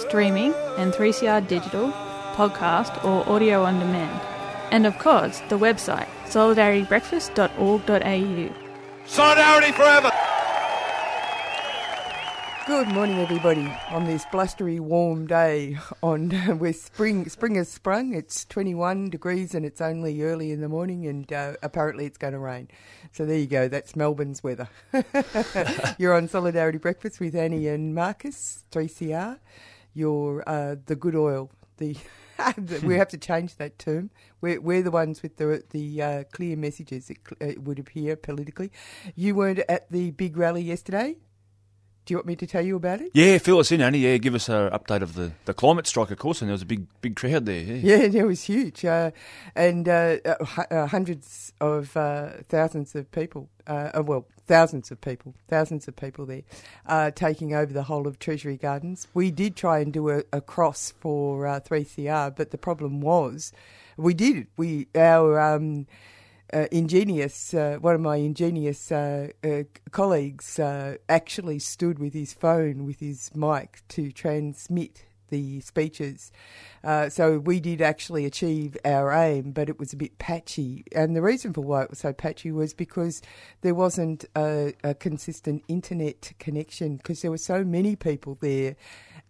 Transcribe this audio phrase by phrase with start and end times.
[0.00, 1.92] streaming and 3CR digital,
[2.34, 4.20] podcast or audio on demand.
[4.70, 8.54] And of course, the website, solidaritybreakfast.org.au.
[9.06, 10.10] Solidarity forever.
[12.70, 13.68] Good morning, everybody.
[13.88, 18.14] On this blustery, warm day, on where spring spring has sprung.
[18.14, 22.34] It's 21 degrees and it's only early in the morning, and uh, apparently it's going
[22.34, 22.68] to rain.
[23.10, 23.66] So there you go.
[23.66, 24.68] That's Melbourne's weather.
[25.98, 29.40] You're on Solidarity Breakfast with Annie and Marcus, 3CR.
[29.94, 31.50] You're uh, the good oil.
[31.78, 31.96] The
[32.84, 34.10] we have to change that term.
[34.40, 37.10] We're, we're the ones with the the uh, clear messages.
[37.10, 38.70] It, it would appear politically.
[39.14, 41.16] You weren't at the big rally yesterday.
[42.06, 43.10] Do you want me to tell you about it?
[43.14, 43.98] Yeah, fill us in, Annie.
[43.98, 46.62] Yeah, give us an update of the, the climate strike, of course, and there was
[46.62, 47.60] a big big crowd there.
[47.60, 49.10] Yeah, Yeah, it was huge, uh,
[49.54, 53.48] and uh, uh, uh, hundreds of uh, thousands of people.
[53.66, 56.42] Uh, uh, well, thousands of people, thousands of people there,
[56.84, 59.06] uh, taking over the whole of Treasury Gardens.
[59.14, 63.52] We did try and do a, a cross for uh, 3CR, but the problem was,
[63.96, 64.48] we did.
[64.56, 65.86] We our um,
[66.52, 69.62] uh, ingenious, uh, one of my ingenious uh, uh,
[69.92, 76.30] colleagues uh, actually stood with his phone, with his mic to transmit the speeches.
[76.82, 80.84] Uh, so we did actually achieve our aim, but it was a bit patchy.
[80.94, 83.22] And the reason for why it was so patchy was because
[83.62, 88.76] there wasn't a, a consistent internet connection because there were so many people there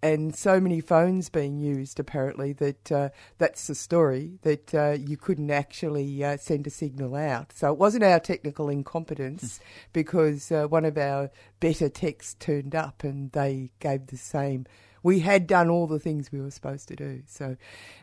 [0.02, 5.16] and so many phones being used apparently that uh, that's the story that uh, you
[5.16, 7.52] couldn't actually uh, send a signal out.
[7.52, 9.60] So it wasn't our technical incompetence
[9.92, 11.30] because uh, one of our
[11.60, 14.66] better techs turned up and they gave the same.
[15.02, 17.22] We had done all the things we were supposed to do.
[17.26, 17.56] So,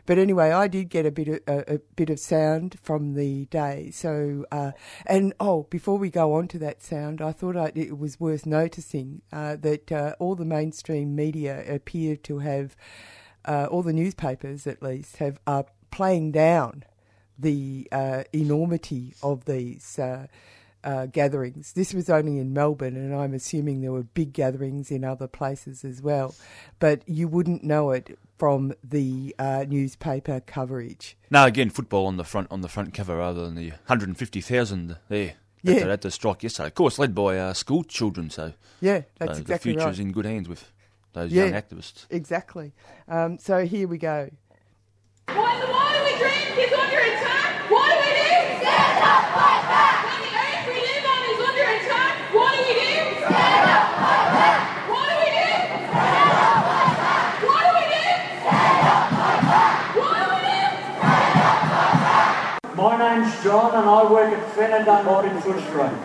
[0.06, 3.46] but anyway, I did get a bit of a, a bit of sound from the
[3.46, 3.90] day.
[3.92, 4.72] So, uh,
[5.06, 8.46] and oh, before we go on to that sound, I thought I, it was worth
[8.46, 12.76] noticing uh, that uh, all the mainstream media appear to have,
[13.44, 16.84] uh, all the newspapers at least, have are playing down
[17.38, 19.98] the uh, enormity of these.
[20.84, 21.72] Uh, gatherings.
[21.72, 25.84] This was only in Melbourne, and I'm assuming there were big gatherings in other places
[25.84, 26.34] as well.
[26.78, 31.16] But you wouldn't know it from the uh, newspaper coverage.
[31.30, 35.34] Now, again, football on the front on the front cover rather than the 150,000 there.
[35.62, 35.74] Yeah.
[35.74, 38.30] At, the, at the strike yesterday, of course, led by uh, school children.
[38.30, 40.06] So, Yeah, that's so exactly the future's right.
[40.06, 40.70] in good hands with
[41.12, 41.46] those Yeah.
[41.46, 42.06] young activists.
[42.10, 42.72] Exactly.
[43.08, 44.30] Um, so here we go.
[45.26, 47.68] Why, the water we drink is under attack.
[47.68, 48.30] What do we do?
[48.62, 50.06] Stand up, fight back.
[50.06, 52.94] When the earth we live on is under attack, what do we do?
[53.18, 54.60] Stand up, fight back.
[54.88, 55.50] What do we do?
[55.90, 57.26] Stand up, fight back.
[57.44, 58.06] What do we do?
[58.46, 59.74] Stand up, fight back.
[59.98, 60.62] What do we do?
[62.78, 65.98] My name's And I work at Fenner Dunlop in Foot Street.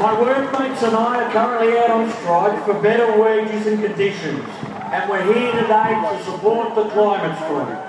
[0.00, 4.44] My workmates and I are currently out on strike for better wages and conditions
[4.92, 7.82] and we're here today to support the climate strike.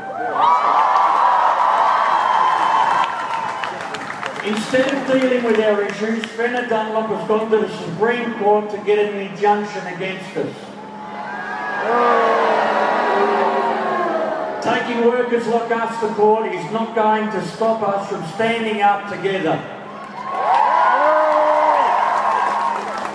[4.45, 8.77] Instead of dealing with our issues, Fenner Dunlop has gone to the Supreme Court to
[8.79, 10.55] get an injunction against us.
[14.67, 19.09] Taking workers like us to court is not going to stop us from standing up
[19.09, 19.57] together.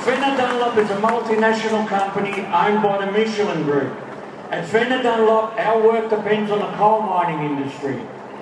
[0.02, 3.92] Fenner Dunlop is a multinational company owned by the Michelin Group.
[4.50, 8.00] At Fenner Dunlop, our work depends on the coal mining industry,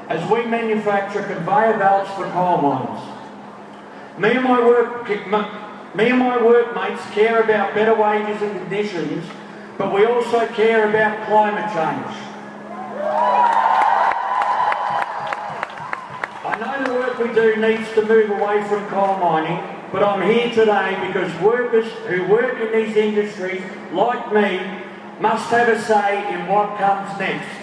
[0.09, 3.01] as we manufacture conveyor belts for coal mines.
[4.19, 9.25] Me and my work, me and my workmates care about better wages and conditions,
[9.77, 12.30] but we also care about climate change.
[16.43, 19.59] I know the work we do needs to move away from coal mining,
[19.93, 23.63] but I'm here today because workers who work in these industries,
[23.93, 24.61] like me,
[25.21, 27.61] must have a say in what comes next.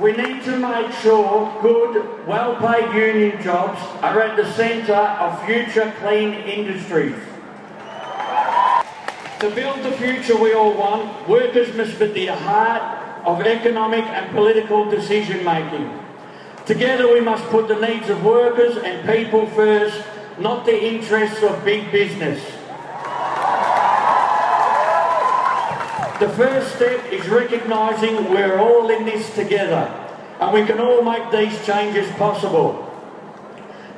[0.00, 5.44] We need to make sure good, well paid union jobs are at the centre of
[5.44, 7.16] future clean industries.
[9.40, 12.82] To build the future we all want, workers must be at the heart
[13.24, 15.96] of economic and political decision making.
[16.66, 20.02] Together we must put the needs of workers and people first,
[20.40, 22.42] not the interests of big business.
[26.18, 29.86] The first step is recognising we're all in this together
[30.40, 32.87] and we can all make these changes possible.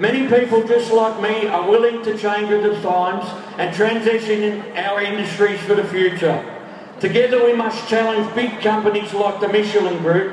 [0.01, 3.27] Many people just like me are willing to change the times
[3.59, 6.43] and transition in our industries for the future.
[7.01, 10.33] Together we must challenge big companies like the Michelin Group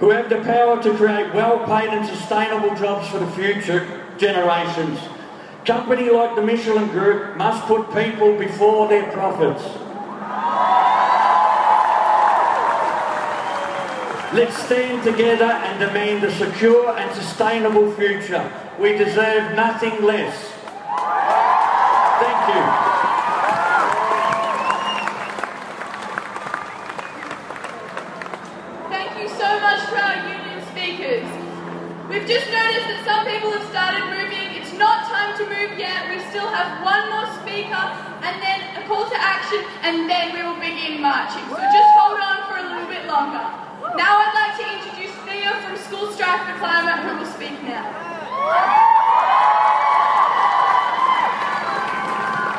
[0.00, 4.98] who have the power to create well-paid and sustainable jobs for the future generations.
[5.64, 9.64] Company like the Michelin Group must put people before their profits.
[14.32, 18.46] Let's stand together and demand a secure and sustainable future.
[18.78, 20.38] We deserve nothing less.
[22.22, 22.62] Thank you.
[28.86, 31.26] Thank you so much to our union speakers.
[32.06, 34.54] We've just noticed that some people have started moving.
[34.62, 36.06] It's not time to move yet.
[36.06, 37.82] We still have one more speaker
[38.22, 41.42] and then a call to action and then we will begin marching.
[41.50, 43.49] So just hold on for a little bit longer.
[44.00, 47.84] Now I'd like to introduce Thea from School Strike for Climate who will speak now.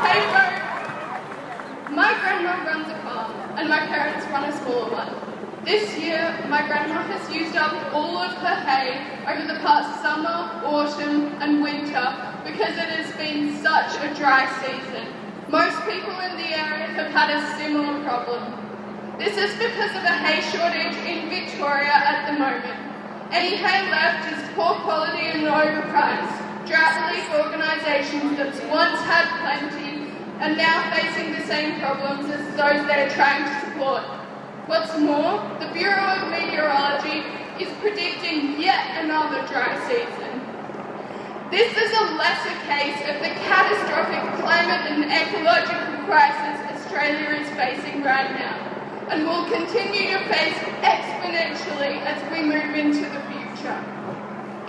[0.05, 0.45] Hey bro,
[1.95, 5.65] my grandma runs a farm and my parents run a smaller one.
[5.65, 10.61] This year, my grandma has used up all of her hay over the past summer,
[10.63, 12.05] autumn, and winter
[12.45, 15.07] because it has been such a dry season.
[15.49, 18.70] Most people in the area have had a similar problem.
[19.21, 22.73] This is because of a hay shortage in Victoria at the moment.
[23.29, 26.65] Any hay left is poor quality and overpriced.
[26.65, 30.09] Drought relief organisations that once had plenty
[30.41, 34.01] are now facing the same problems as those they are trying to support.
[34.65, 37.21] What's more, the Bureau of Meteorology
[37.61, 40.41] is predicting yet another dry season.
[41.53, 48.01] This is a lesser case of the catastrophic climate and ecological crisis Australia is facing
[48.01, 48.70] right now,
[49.11, 50.55] and will continue to face
[50.87, 53.75] exponentially as we move into the future.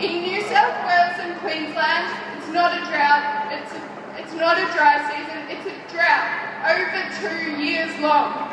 [0.03, 3.81] In New South Wales and Queensland, it's not a drought, it's, a,
[4.19, 6.27] it's not a dry season, it's a drought
[6.75, 8.51] over two years long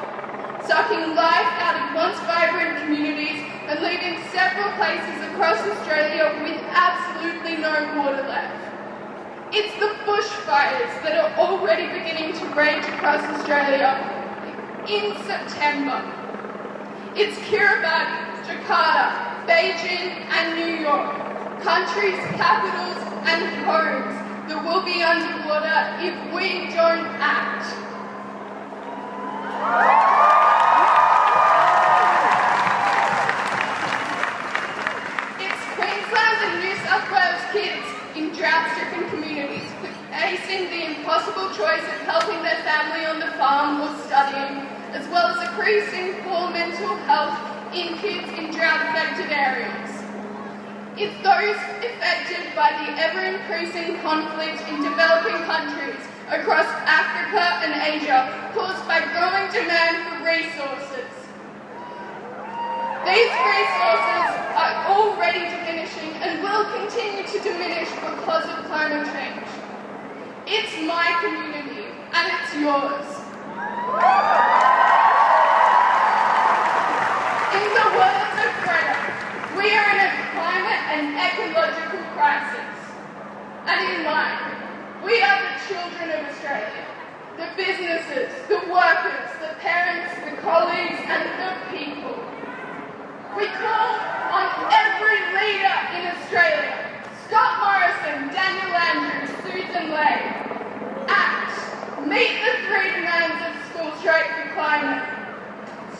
[0.69, 7.57] sucking life out of once vibrant communities and leaving several places across Australia with absolutely
[7.57, 8.53] no water left.
[9.51, 14.18] It's the bushfires that are already beginning to rage across Australia
[14.89, 16.01] in September.
[17.13, 21.13] It's Kiribati, Jakarta, Beijing, and New York,
[21.61, 22.97] countries, capitals,
[23.29, 24.17] and homes
[24.49, 27.69] that will be underwater if we don't act.
[35.37, 37.85] It's Queensland and New South Wales kids
[38.17, 39.69] in drought-stricken communities
[40.29, 45.27] facing the impossible choice of helping their family on the farm or studying, as well
[45.27, 47.37] as increasing poor mental health
[47.73, 49.89] in kids in drought-affected areas.
[50.97, 51.55] It's those
[51.85, 59.47] affected by the ever-increasing conflict in developing countries across Africa and Asia caused by growing
[59.53, 61.09] demand for resources.
[63.05, 64.27] These resources
[64.57, 69.47] are already diminishing and will continue to diminish because of climate change.
[70.47, 73.18] It's my community and it's yours.
[73.89, 73.97] In
[77.73, 78.93] the words of Greta,
[79.57, 82.77] we are in a climate and ecological crisis.
[83.65, 84.53] And in mine,
[85.03, 86.85] we are the children of Australia.
[87.37, 92.15] The businesses, the workers, the parents, the colleagues, and the people.
[93.37, 93.89] We call
[94.37, 96.89] on every leader in Australia
[97.29, 100.33] Scott Morrison, Daniel Andrews, Sussan Ley.
[101.07, 101.53] Act.
[102.07, 103.95] Meet the three demands of For
[104.55, 105.07] Climate.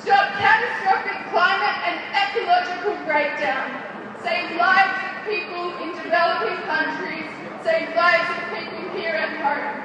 [0.02, 3.72] Stop catastrophic climate and ecological breakdown.
[4.22, 7.32] Save lives of people in developing countries.
[7.64, 9.80] Save lives of people here at home.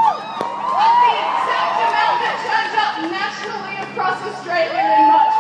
[1.49, 1.73] St.
[1.89, 5.30] Melbourne Church up nationally across Australia in March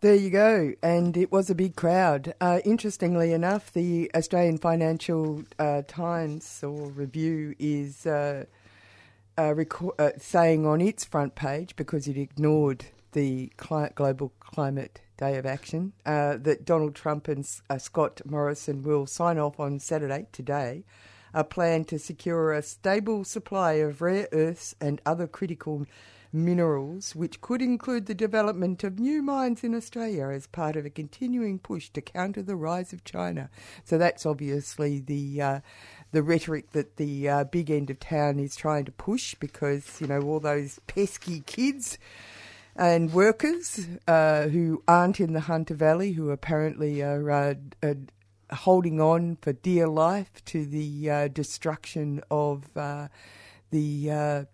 [0.00, 2.32] There you go, and it was a big crowd.
[2.40, 8.44] Uh, interestingly enough, the Australian Financial uh, Times or Review is uh,
[9.36, 15.00] uh, reco- uh, saying on its front page because it ignored the cli- Global Climate
[15.16, 17.44] Day of Action uh, that Donald Trump and
[17.78, 20.84] Scott Morrison will sign off on Saturday today
[21.38, 25.86] a plan to secure a stable supply of rare earths and other critical
[26.32, 30.90] minerals, which could include the development of new mines in Australia as part of a
[30.90, 33.50] continuing push to counter the rise of China.
[33.84, 35.60] So that's obviously the uh,
[36.10, 40.08] the rhetoric that the uh, big end of town is trying to push because you
[40.08, 41.98] know all those pesky kids
[42.74, 47.94] and workers uh, who aren't in the Hunter Valley, who apparently are uh, uh,
[48.50, 53.08] holding on for dear life to the uh, destruction of uh,
[53.70, 54.44] the uh,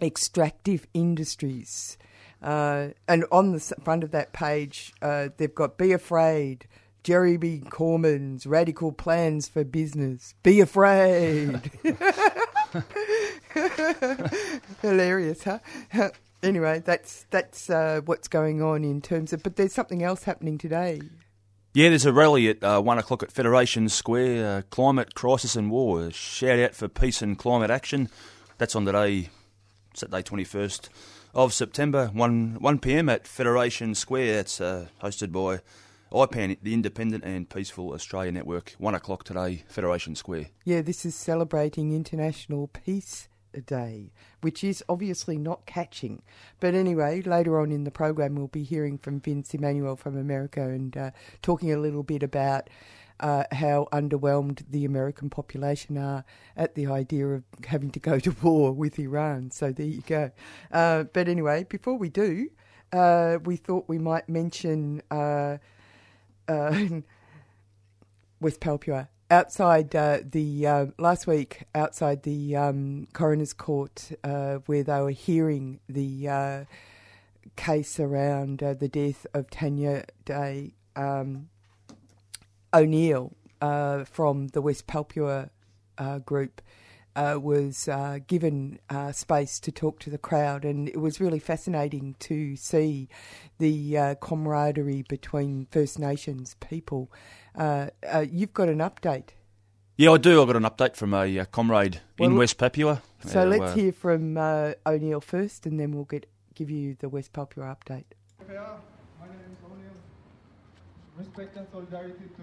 [0.00, 1.98] extractive industries.
[2.42, 6.66] Uh, and on the front of that page, uh, they've got Be Afraid,
[7.02, 10.34] Jeremy Corbyn's Radical Plans for Business.
[10.42, 11.70] Be afraid.
[14.82, 15.58] Hilarious, huh?
[16.42, 19.42] anyway, that's that's uh, what's going on in terms of.
[19.42, 21.00] But there's something else happening today.
[21.76, 24.46] Yeah, there's a rally at uh, 1 o'clock at Federation Square.
[24.46, 26.10] Uh, climate crisis and war.
[26.10, 28.08] Shout out for peace and climate action.
[28.56, 29.28] That's on today,
[29.92, 30.88] Saturday 21st
[31.34, 33.10] of September, 1, 1 p.m.
[33.10, 34.38] at Federation Square.
[34.38, 35.60] It's uh, hosted by
[36.10, 38.74] IPAN, the Independent and Peaceful Australia Network.
[38.78, 40.46] 1 o'clock today, Federation Square.
[40.64, 43.28] Yeah, this is celebrating International Peace
[43.60, 46.22] Day, which is obviously not catching.
[46.60, 50.62] But anyway, later on in the program, we'll be hearing from Vince Emanuel from America
[50.62, 51.10] and uh,
[51.42, 52.68] talking a little bit about
[53.20, 56.24] uh, how underwhelmed the American population are
[56.56, 59.50] at the idea of having to go to war with Iran.
[59.50, 60.30] So there you go.
[60.70, 62.50] Uh, but anyway, before we do,
[62.92, 65.02] uh, we thought we might mention.
[65.10, 65.58] Uh,
[66.48, 66.86] uh,
[68.40, 69.08] West Papua.
[69.28, 75.10] Outside uh, the uh, last week, outside the um, coroner's court, uh, where they were
[75.10, 76.64] hearing the uh,
[77.56, 81.48] case around uh, the death of Tanya Day um,
[82.72, 85.50] O'Neill uh, from the West Papua
[85.98, 86.62] uh, group,
[87.16, 87.88] was
[88.28, 88.78] given
[89.10, 93.08] space to talk to the crowd, and it was really fascinating to see
[93.58, 97.10] the camaraderie between First Nations people.
[97.56, 99.30] Uh, uh, you've got an update.
[99.96, 100.40] Yeah, I do.
[100.42, 103.00] I've got an update from a uh, comrade in West Papua.
[103.26, 106.94] So Uh, let's uh, hear from uh, O'Neill first, and then we'll get give you
[106.98, 108.04] the West Papua update.
[108.38, 108.60] My name
[109.52, 109.96] is O'Neill.
[111.16, 112.42] Respect and solidarity to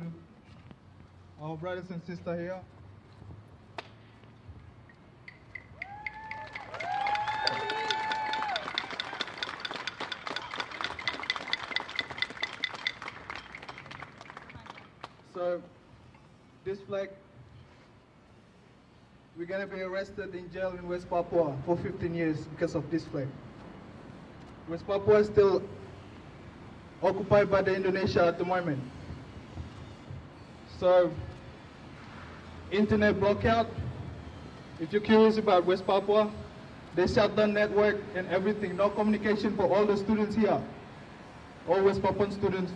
[1.44, 2.60] our brothers and sisters here.
[15.34, 15.64] So,
[16.64, 17.10] this flag,
[19.36, 23.06] we're gonna be arrested in jail in West Papua for 15 years because of this
[23.06, 23.28] flag.
[24.70, 25.64] West Papua is still
[27.02, 28.80] occupied by the Indonesia at the moment.
[30.80, 31.12] So,
[32.72, 33.68] internet blackout.
[34.80, 36.32] If you're curious about West Papua,
[36.94, 38.78] they shut down network and everything.
[38.78, 40.62] No communication for all the students here,
[41.68, 42.72] all West Papuan students,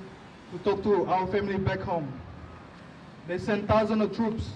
[0.52, 2.12] to talk to our family back home.
[3.28, 4.50] They sent thousands of troops.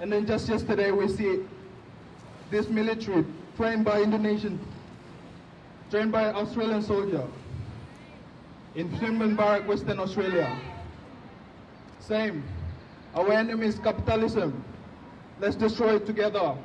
[0.00, 1.40] And then just yesterday we see
[2.50, 3.24] this military
[3.56, 4.58] trained by Indonesian,
[5.90, 7.24] trained by Australian soldier
[8.74, 10.58] in Finland Barrack, Western Australia.
[12.00, 12.42] Same.
[13.14, 14.64] Our enemy is capitalism.
[15.38, 16.56] Let's destroy it together.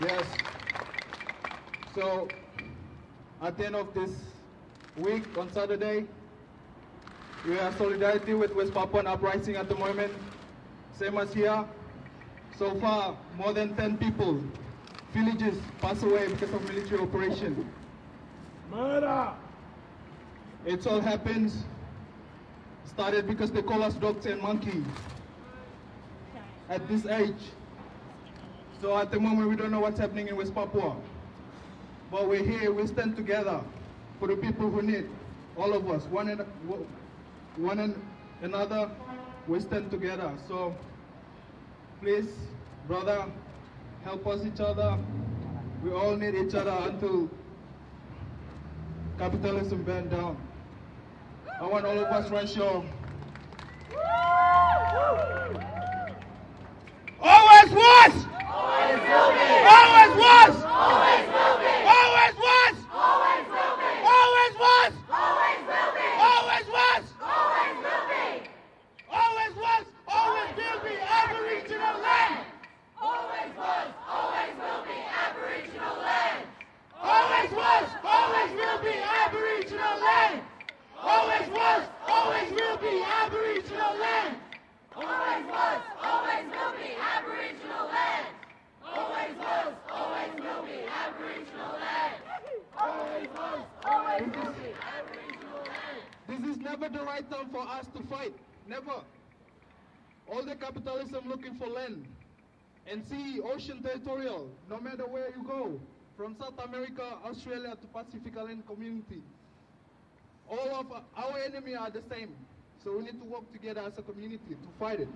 [0.00, 0.26] Yes.
[1.98, 2.28] So,
[3.42, 4.10] at the end of this
[4.96, 6.06] week on Saturday,
[7.44, 10.12] we have solidarity with West Papuan uprising at the moment,
[10.96, 11.64] same as here.
[12.56, 14.40] So far, more than 10 people,
[15.12, 17.68] villages pass away because of military operation.
[18.70, 19.32] Murder!
[20.66, 21.64] It all happens,
[22.84, 24.84] started because they call us dogs and monkeys
[26.68, 27.42] at this age.
[28.80, 30.94] So at the moment, we don't know what's happening in West Papua.
[32.10, 33.60] But we're here, we stand together
[34.18, 35.08] for the people who need
[35.56, 36.40] all of us, one and
[37.56, 37.94] one and
[38.42, 38.90] another,
[39.46, 40.32] we stand together.
[40.46, 40.74] So
[42.00, 42.28] please,
[42.86, 43.26] brother,
[44.04, 44.98] help us each other.
[45.82, 47.28] We all need each other until
[49.18, 50.36] capitalism burn down.
[51.60, 52.84] I want all of us right sure.
[57.20, 58.12] Always was!
[58.48, 59.48] Always will be!
[59.66, 60.54] Always was!
[60.62, 61.74] Always will be!
[61.82, 62.76] Always was!
[62.94, 63.92] Always will be!
[64.06, 64.92] Always was!
[65.10, 66.06] Always will be!
[66.14, 67.02] Always was!
[67.18, 68.46] Always will be!
[69.10, 69.84] Always was!
[70.06, 72.46] Always will be Aboriginal land!
[73.02, 73.88] Always was!
[74.06, 76.46] Always will be Aboriginal land!
[77.02, 77.88] Always was!
[78.04, 80.42] Always will be Aboriginal land!
[81.02, 81.82] Always was!
[82.06, 82.98] Always will be Aboriginal land!
[82.98, 82.98] Always was, always will be Aboriginal land.
[82.98, 82.98] Always was, always will be Aboriginal land.
[82.98, 83.46] Always was, always will be Aboriginal land.
[83.58, 83.77] This is
[96.68, 98.34] never the right time for us to fight.
[98.66, 99.02] Never.
[100.30, 102.06] All the capitalism looking for land.
[102.90, 105.80] And sea, ocean territorial, no matter where you go.
[106.16, 109.22] From South America, Australia to Pacific Island community.
[110.50, 112.34] All of our enemy are the same.
[112.88, 115.08] So we need to work together as a community to fight it.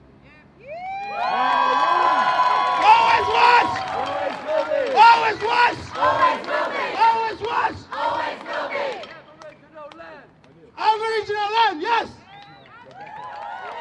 [2.85, 3.69] Always was!
[3.97, 4.93] Always will be!
[4.93, 5.79] Always was!
[5.97, 6.85] Always will be!
[7.00, 7.76] Always was!
[7.91, 9.09] Always will be!
[10.76, 12.09] Aboriginal land, yes!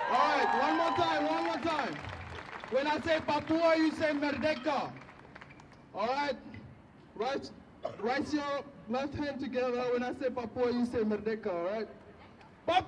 [0.09, 1.93] All right, one more time, one more time.
[2.69, 4.89] When I say Papua, you say Merdeka.
[5.93, 6.37] All right?
[7.15, 7.51] Right,
[7.99, 9.83] right your left hand together.
[9.91, 11.87] When I say Papua, you say Merdeka,
[12.71, 12.87] all right?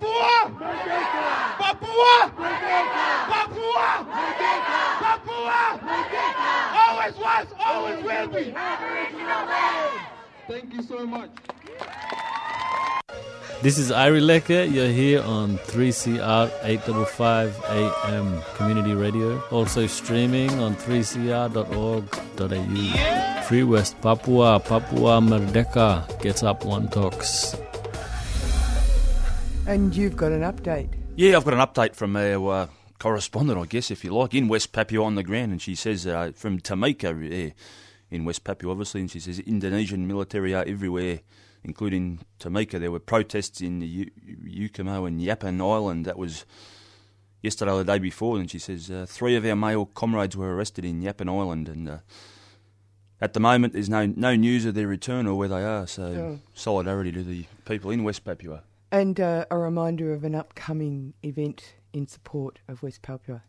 [1.59, 2.31] Papua!
[2.39, 3.07] Merdeka!
[3.31, 3.95] Papua!
[4.13, 4.79] Merdeka!
[5.03, 5.77] Papua!
[5.79, 6.39] Papua!
[6.87, 8.53] Always was, always will be!
[8.55, 9.99] Aboriginal land!
[10.47, 11.29] Thank you so much.
[13.61, 14.69] This is Iri Lecker.
[14.69, 19.41] You're here on 3CR 855 AM Community Radio.
[19.51, 22.03] Also streaming on 3cr.org.au.
[23.43, 27.55] Free West Papua, Papua Merdeka gets up one talks.
[29.65, 30.89] And you've got an update.
[31.15, 32.67] Yeah, I've got an update from our uh,
[32.99, 35.51] correspondent, I guess, if you like, in West Papua on the ground.
[35.51, 37.53] And she says uh, from Timika uh,
[38.11, 41.21] in West Papua, obviously, and she says Indonesian military are everywhere,
[41.63, 42.77] including Timika.
[42.79, 44.11] There were protests in U-
[44.45, 46.05] Yahukimo and Yapen Island.
[46.05, 46.45] That was
[47.41, 48.37] yesterday or the day before.
[48.37, 51.69] And she says uh, three of our male comrades were arrested in Yapen Island.
[51.69, 51.97] And uh,
[53.21, 55.87] at the moment, there's no, no news of their return or where they are.
[55.87, 56.39] So Oh.
[56.53, 58.63] solidarity to the people in West Papua.
[58.93, 63.41] And uh, a reminder of an upcoming event in support of West Papua.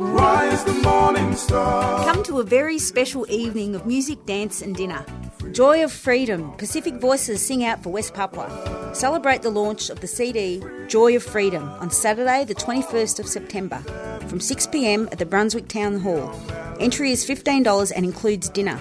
[0.00, 2.04] Rise the morning star.
[2.04, 5.06] Come to a very special evening of music, dance, and dinner.
[5.52, 8.90] Joy of Freedom, Pacific Voices sing out for West Papua.
[8.94, 13.78] Celebrate the launch of the CD Joy of Freedom on Saturday, the 21st of September,
[14.26, 16.34] from 6pm at the Brunswick Town Hall.
[16.80, 18.78] Entry is $15 and includes dinner.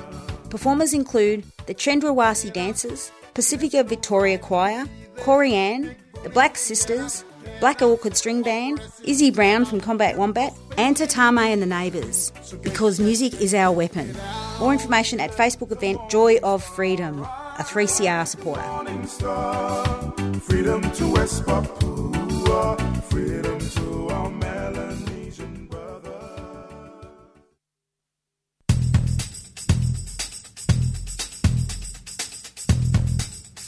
[0.50, 4.88] Performers include the Cendrawasih Dancers, Pacifica Victoria Choir,
[5.22, 7.24] Corianne, the Black Sisters,
[7.60, 12.32] Black Orchid String Band, Izzy Brown from Combat Wombat, and Tatame and the Neighbours.
[12.64, 14.16] Because music is our weapon.
[14.60, 18.64] More information at Facebook event Joy of Freedom, a 3CR supporter.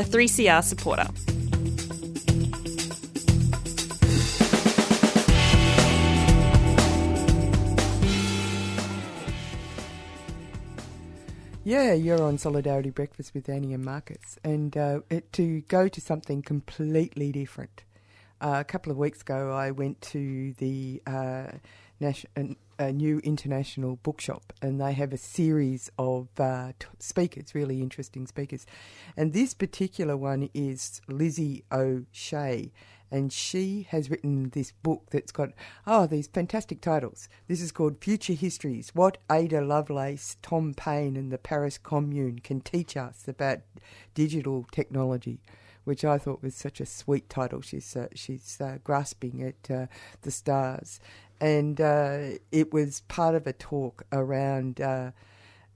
[0.00, 1.06] a 3CR supporter.
[11.62, 14.38] Yeah, you're on Solidarity Breakfast with Annie and Marcus.
[14.42, 17.84] And uh, it, to go to something completely different.
[18.40, 21.48] Uh, a couple of weeks ago, I went to the uh,
[22.00, 22.44] Nash- uh,
[22.80, 28.26] a new international bookshop, and they have a series of uh, t- speakers, really interesting
[28.26, 28.64] speakers.
[29.18, 32.72] And this particular one is Lizzie O'Shea,
[33.10, 35.50] and she has written this book that's got
[35.86, 37.28] oh these fantastic titles.
[37.48, 42.62] This is called Future Histories: What Ada Lovelace, Tom Paine, and the Paris Commune can
[42.62, 43.58] teach us about
[44.14, 45.38] digital technology
[45.84, 47.62] which I thought was such a sweet title.
[47.62, 49.86] She's uh, she's uh, grasping at uh,
[50.22, 51.00] the stars,
[51.40, 54.80] and uh, it was part of a talk around.
[54.80, 55.12] Uh,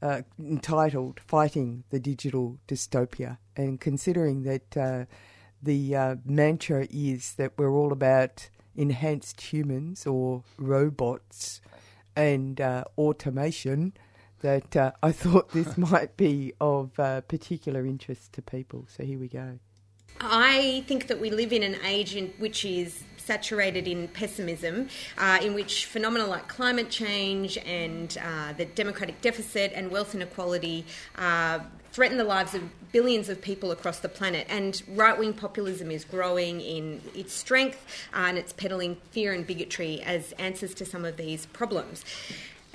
[0.03, 5.07] uh, entitled "Fighting the Digital Dystopia," and considering that uh,
[5.63, 11.61] the uh, mantra is that we're all about enhanced humans or robots
[12.17, 13.95] and uh, automation,
[14.41, 18.87] that uh, I thought this might be of uh, particular interest to people.
[18.89, 19.59] So here we go.
[20.21, 25.39] I think that we live in an age in which is saturated in pessimism, uh,
[25.43, 30.85] in which phenomena like climate change and uh, the democratic deficit and wealth inequality
[31.17, 31.61] uh,
[31.93, 34.47] threaten the lives of billions of people across the planet.
[34.51, 39.47] And right wing populism is growing in its strength uh, and it's peddling fear and
[39.47, 42.05] bigotry as answers to some of these problems.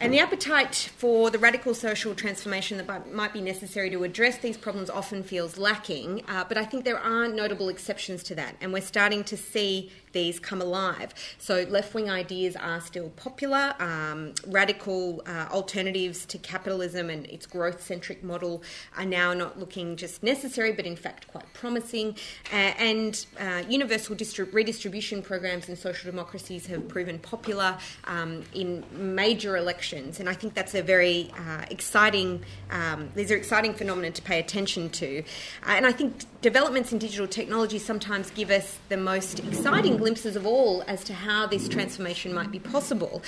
[0.01, 4.55] And the appetite for the radical social transformation that might be necessary to address these
[4.55, 8.71] problems often feels lacking, uh, but I think there are notable exceptions to that, and
[8.71, 11.13] we're starting to see these come alive.
[11.37, 13.75] So, left wing ideas are still popular.
[13.79, 18.63] Um, radical uh, alternatives to capitalism and its growth centric model
[18.97, 22.15] are now not looking just necessary, but in fact quite promising.
[22.51, 28.83] Uh, and uh, universal distrib- redistribution programs in social democracies have proven popular um, in
[28.93, 30.19] major elections.
[30.19, 34.39] And I think that's a very uh, exciting, um, these are exciting phenomena to pay
[34.39, 35.19] attention to.
[35.65, 40.35] Uh, and I think developments in digital technology sometimes give us the most exciting glimpses
[40.35, 43.21] of all as to how this transformation might be possible.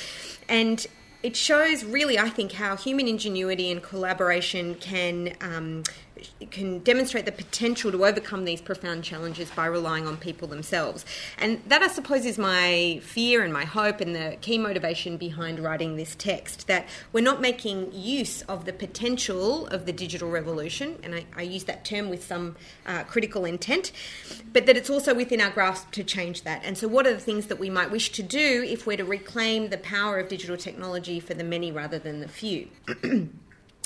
[0.50, 0.86] And
[1.24, 5.84] it shows really, I think, how human ingenuity and collaboration can um,
[6.50, 11.06] can demonstrate the potential to overcome these profound challenges by relying on people themselves.
[11.38, 15.60] And that, I suppose, is my fear and my hope and the key motivation behind
[15.60, 20.98] writing this text that we're not making use of the potential of the digital revolution,
[21.04, 22.56] and I, I use that term with some
[22.86, 23.92] uh, critical intent,
[24.54, 26.62] but that it's also within our grasp to change that.
[26.64, 29.06] And so, what are the things that we might wish to do if we're to
[29.06, 32.68] reclaim the power of digital technology for the many rather than the few?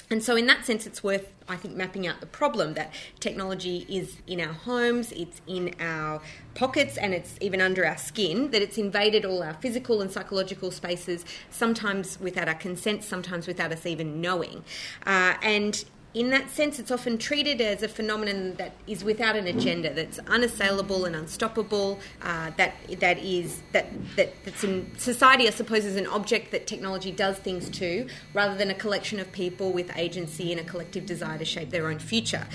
[0.10, 3.86] And so, in that sense, it's worth, I think, mapping out the problem that technology
[3.90, 6.22] is in our homes, it's in our
[6.54, 10.70] pockets, and it's even under our skin, that it's invaded all our physical and psychological
[10.70, 14.64] spaces, sometimes without our consent, sometimes without us even knowing.
[15.06, 19.48] Uh, and in that sense, it's often treated as a phenomenon that is without an
[19.48, 25.52] agenda, that's unassailable and unstoppable, uh, that that is that, that that's in society, I
[25.52, 29.74] suppose, is an object that technology does things to, rather than a collection of people
[29.74, 32.48] with agency and a collective desire to shape their own future.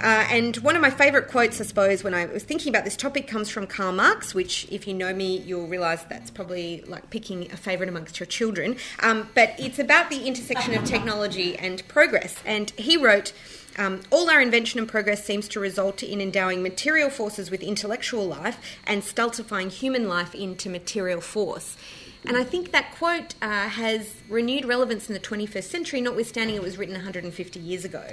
[0.00, 2.96] Uh, and one of my favourite quotes, I suppose, when I was thinking about this
[2.96, 7.10] topic comes from Karl Marx, which, if you know me, you'll realise that's probably like
[7.10, 8.76] picking a favourite amongst your children.
[9.02, 12.34] Um, but it's about the intersection of technology and progress.
[12.44, 13.32] And he wrote,
[13.76, 18.24] um, all our invention and progress seems to result in endowing material forces with intellectual
[18.24, 21.76] life and stultifying human life into material force.
[22.26, 26.62] And I think that quote uh, has renewed relevance in the 21st century, notwithstanding it
[26.62, 28.04] was written 150 years ago.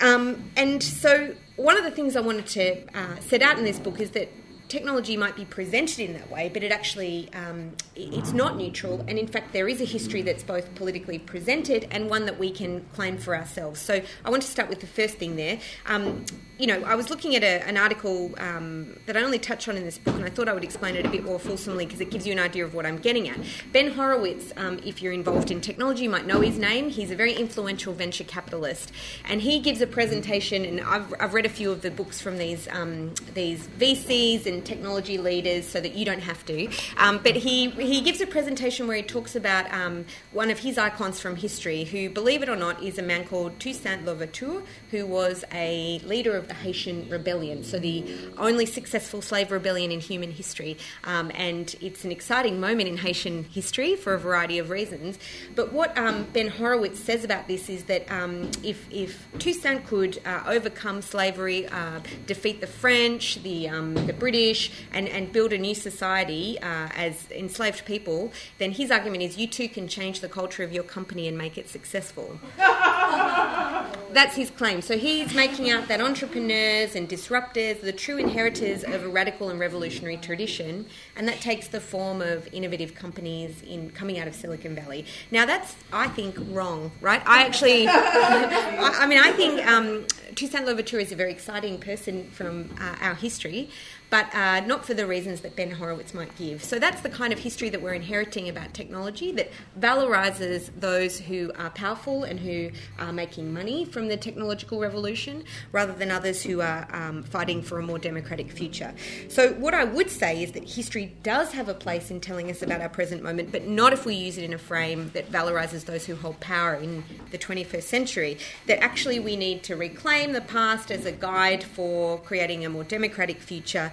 [0.00, 3.78] Um, and so, one of the things I wanted to uh, set out in this
[3.78, 4.28] book is that
[4.68, 9.04] technology might be presented in that way, but it actually um, it's not neutral.
[9.08, 12.50] And in fact, there is a history that's both politically presented and one that we
[12.50, 13.80] can claim for ourselves.
[13.80, 15.58] So I want to start with the first thing there.
[15.86, 16.24] Um,
[16.58, 19.76] you know, I was looking at a, an article um, that I only touch on
[19.76, 22.00] in this book, and I thought I would explain it a bit more fulsomely because
[22.00, 23.38] it gives you an idea of what I'm getting at.
[23.72, 26.88] Ben Horowitz, um, if you're involved in technology, you might know his name.
[26.88, 28.90] He's a very influential venture capitalist,
[29.26, 30.64] and he gives a presentation.
[30.64, 34.55] And I've, I've read a few of the books from these um, these VCs and
[34.62, 36.68] technology leaders, so that you don't have to.
[36.96, 40.78] Um, but he he gives a presentation where he talks about um, one of his
[40.78, 45.06] icons from history, who, believe it or not, is a man called Toussaint Louverture, who
[45.06, 48.04] was a leader of the Haitian Rebellion, so the
[48.38, 50.76] only successful slave rebellion in human history.
[51.04, 55.18] Um, and it's an exciting moment in Haitian history for a variety of reasons.
[55.54, 60.20] But what um, Ben Horowitz says about this is that um, if, if Toussaint could
[60.24, 64.45] uh, overcome slavery, uh, defeat the French, the, um, the British,
[64.92, 69.46] and, and build a new society uh, as enslaved people, then his argument is you
[69.46, 72.38] too can change the culture of your company and make it successful.
[72.56, 74.80] That's his claim.
[74.82, 79.50] So he's making out that entrepreneurs and disruptors are the true inheritors of a radical
[79.50, 84.34] and revolutionary tradition, and that takes the form of innovative companies in coming out of
[84.34, 85.04] Silicon Valley.
[85.30, 87.22] Now that's, I think, wrong, right?
[87.26, 92.30] I actually, I, I, mean, I think um, Toussaint Louverture is a very exciting person
[92.30, 93.70] from uh, our history,
[94.10, 96.62] but uh, not for the reasons that Ben Horowitz might give.
[96.62, 101.50] So that's the kind of history that we're inheriting about technology that valorizes those who
[101.58, 106.60] are powerful and who are making money from the technological revolution rather than others who
[106.60, 108.94] are um, fighting for a more democratic future.
[109.28, 112.62] So, what I would say is that history does have a place in telling us
[112.62, 115.84] about our present moment, but not if we use it in a frame that valorizes
[115.84, 118.38] those who hold power in the 21st century.
[118.66, 122.84] That actually we need to reclaim the past as a guide for creating a more
[122.84, 123.92] democratic future.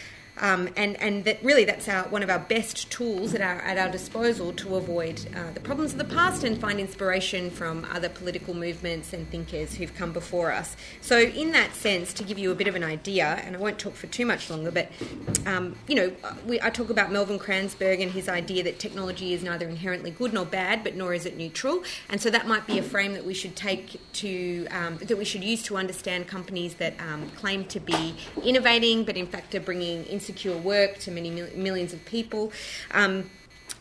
[0.39, 3.77] Um, and, and that really that's our, one of our best tools at our, at
[3.77, 8.09] our disposal to avoid uh, the problems of the past and find inspiration from other
[8.09, 10.75] political movements and thinkers who've come before us.
[11.01, 13.77] So, in that sense, to give you a bit of an idea, and I won't
[13.77, 14.89] talk for too much longer, but
[15.45, 16.11] um, you know,
[16.45, 20.33] we, I talk about Melvin Kranzberg and his idea that technology is neither inherently good
[20.33, 21.83] nor bad, but nor is it neutral.
[22.09, 25.25] And so that might be a frame that we should take to um, that we
[25.25, 29.59] should use to understand companies that um, claim to be innovating, but in fact are
[29.59, 32.51] bringing insecure work to many mil- millions of people.
[32.91, 33.29] Um,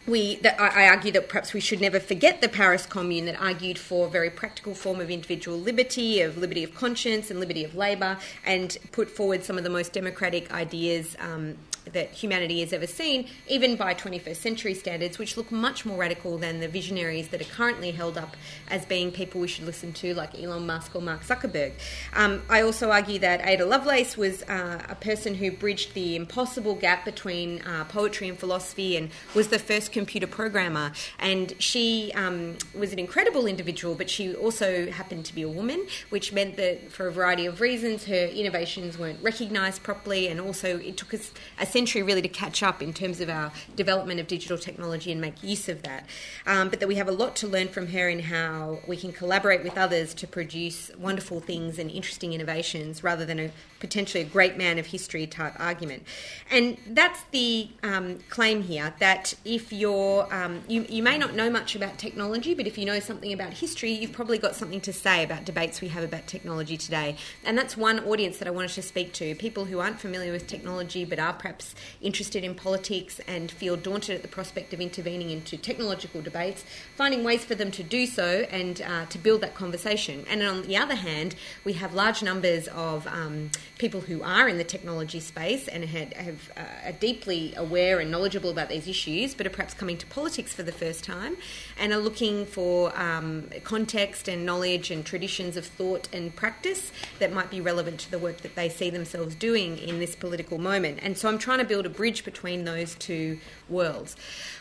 [0.07, 3.38] we, that I, I argue that perhaps we should never forget the Paris Commune that
[3.38, 7.62] argued for a very practical form of individual liberty, of liberty of conscience and liberty
[7.64, 11.57] of labour, and put forward some of the most democratic ideas um,
[11.92, 16.38] that humanity has ever seen, even by 21st century standards, which look much more radical
[16.38, 18.36] than the visionaries that are currently held up
[18.70, 21.72] as being people we should listen to, like Elon Musk or Mark Zuckerberg.
[22.14, 26.74] Um, I also argue that Ada Lovelace was uh, a person who bridged the impossible
[26.74, 30.92] gap between uh, poetry and philosophy and was the first computer programmer.
[31.18, 35.86] And she um, was an incredible individual, but she also happened to be a woman,
[36.10, 40.78] which meant that for a variety of reasons, her innovations weren't recognised properly, and also
[40.78, 44.26] it took us a century really to catch up in terms of our development of
[44.26, 46.06] digital technology and make use of that.
[46.46, 49.12] Um, but that we have a lot to learn from her in how we can
[49.12, 54.26] collaborate with others to produce wonderful things and interesting innovations rather than a potentially a
[54.26, 56.04] great man of history type argument.
[56.50, 61.50] And that's the um, claim here that if you're, um, you, you may not know
[61.50, 64.92] much about technology, but if you know something about history, you've probably got something to
[64.92, 67.16] say about debates we have about technology today.
[67.44, 70.46] And that's one audience that I wanted to speak to people who aren't familiar with
[70.46, 75.30] technology but are perhaps interested in politics and feel daunted at the prospect of intervening
[75.30, 76.64] into technological debates,
[76.96, 80.24] finding ways for them to do so and uh, to build that conversation.
[80.28, 84.58] And on the other hand, we have large numbers of um, people who are in
[84.58, 89.34] the technology space and had, have, uh, are deeply aware and knowledgeable about these issues,
[89.34, 91.34] but are perhaps coming to politics for the first time
[91.78, 97.32] and are looking for um, context and knowledge and traditions of thought and practice that
[97.32, 100.98] might be relevant to the work that they see themselves doing in this political moment.
[101.00, 103.40] And so I'm trying to build a bridge between those two
[103.70, 104.14] worlds,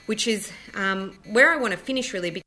[0.05, 2.41] which is um, where I want to finish really.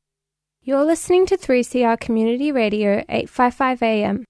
[0.62, 4.24] You're listening to 3CR Community Radio 855 AM.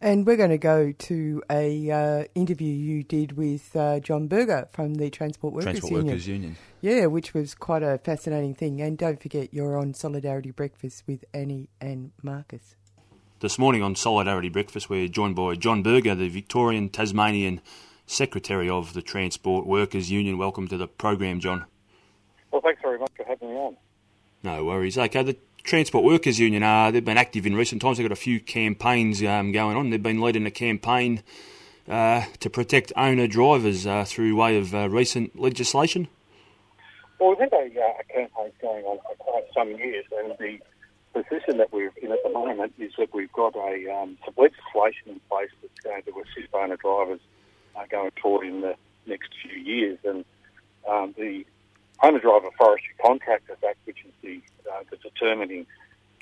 [0.00, 4.68] And we're going to go to a uh, interview you did with uh, John Berger
[4.70, 6.06] from the Transport Workers Transport Union.
[6.06, 6.56] Workers Union.
[6.82, 8.82] Yeah, which was quite a fascinating thing.
[8.82, 12.76] And don't forget, you're on Solidarity Breakfast with Annie and Marcus.
[13.40, 17.62] This morning on Solidarity Breakfast, we're joined by John Berger, the Victorian Tasmanian
[18.06, 20.36] Secretary of the Transport Workers Union.
[20.36, 21.64] Welcome to the program, John.
[22.50, 23.76] Well, thanks very much for having me on.
[24.42, 24.96] No worries.
[24.96, 27.98] Okay, the Transport Workers Union, are they've been active in recent times.
[27.98, 29.90] They've got a few campaigns um, going on.
[29.90, 31.24] They've been leading a campaign
[31.88, 36.06] uh, to protect owner drivers uh, through way of uh, recent legislation.
[37.18, 40.60] Well, we've had a, uh, a campaign going on for quite some years, and the
[41.20, 45.08] position that we're in at the moment is that we've got a um, some legislation
[45.08, 47.20] in place that's going to assist owner drivers
[47.74, 48.76] uh, going forward in the
[49.06, 49.98] next few years.
[50.04, 50.24] And
[50.88, 51.44] um, the
[52.02, 55.66] Owner Driver Forestry Contractors Act, which is the, uh, the determining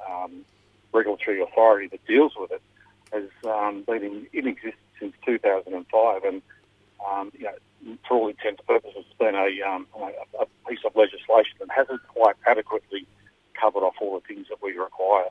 [0.08, 0.44] um,
[0.92, 2.62] regulatory authority that deals with it,
[3.12, 6.24] has um, been in, in existence since 2005.
[6.24, 6.42] And
[7.06, 10.80] um, you know, for all intents and purposes, it's been a, um, a, a piece
[10.84, 13.06] of legislation that hasn't quite adequately
[13.60, 15.24] covered off all the things that we require.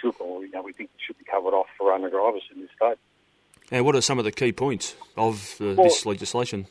[0.00, 2.62] Should, or, you know, we think it should be covered off for owner drivers in
[2.62, 2.96] this state.
[3.70, 6.66] Now, what are some of the key points of uh, Well- this legislation?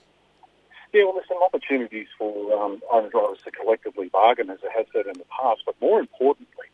[0.93, 4.85] Yeah, well, there's some opportunities for um, owner drivers to collectively bargain, as it has
[4.91, 5.61] said in the past.
[5.65, 6.67] But more importantly,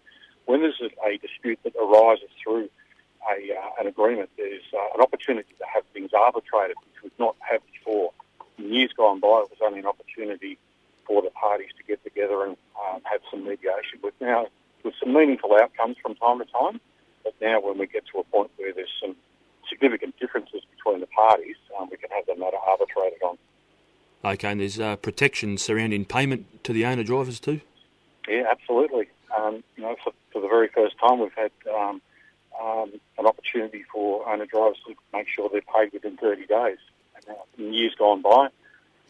[0.45, 2.69] when there's a, dispute that arises through
[3.29, 7.35] a, uh, an agreement, there's uh, an opportunity to have things arbitrated, which we've not
[7.39, 8.11] had before.
[8.57, 10.57] In years gone by, it was only an opportunity
[11.05, 12.57] for the parties to get together and
[12.89, 13.99] um, have some mediation.
[14.01, 14.47] But now,
[14.83, 16.81] with some meaningful outcomes from time to time,
[17.23, 19.15] but now when we get to a point where there's some
[19.69, 23.37] significant differences between the parties, um, we can have the matter arbitrated on.
[24.25, 24.97] Okay, and there's uh,
[25.57, 27.61] surrounding payment to the owner drivers too.
[28.27, 29.07] Yeah, absolutely.
[29.37, 32.01] Um, you know, for, for the very first time, we've had um,
[32.61, 36.77] um, an opportunity for owner drivers to make sure they're paid within 30 days.
[37.57, 38.47] In years gone by,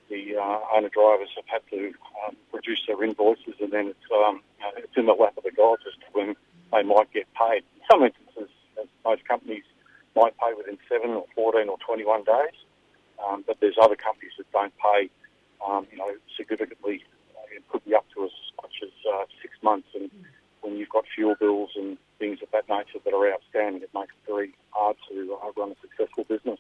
[0.10, 1.93] the uh, owner drivers have had to
[2.26, 4.41] um, produce their invoices, and then it's um,
[4.78, 6.36] it's in the lap of the gods as to when
[6.72, 7.63] they might get paid.
[7.76, 8.50] In some instances,
[9.06, 9.63] most companies
[10.15, 12.56] might pay within seven or fourteen or twenty-one days,
[13.26, 15.10] um, but there's other companies that don't pay,
[15.68, 17.04] um, you know, significantly.
[17.36, 20.10] Uh, it could be up to as much as uh, six months, and
[20.62, 24.12] when you've got fuel bills and things of that nature that are outstanding, it makes
[24.12, 26.60] it very hard to uh, run a successful business.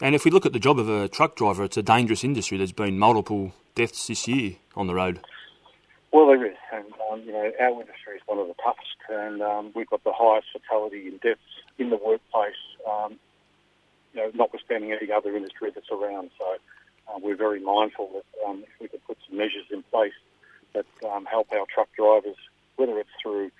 [0.00, 2.56] And if we look at the job of a truck driver, it's a dangerous industry.
[2.56, 5.20] There's been multiple deaths this year on the road.
[6.12, 9.42] Well, there is, and um, you know our industry is one of the toughest, and
[9.42, 11.40] um, we've got the highest fatality and deaths
[11.78, 12.54] in the workplace.
[12.88, 13.18] Um,
[14.14, 16.30] you know, notwithstanding any other industry that's around.
[16.38, 16.44] So
[17.08, 20.12] uh, we're very mindful that um, if we could put some measures in place
[20.74, 22.36] that um, help our truck drivers,
[22.76, 23.50] whether it's through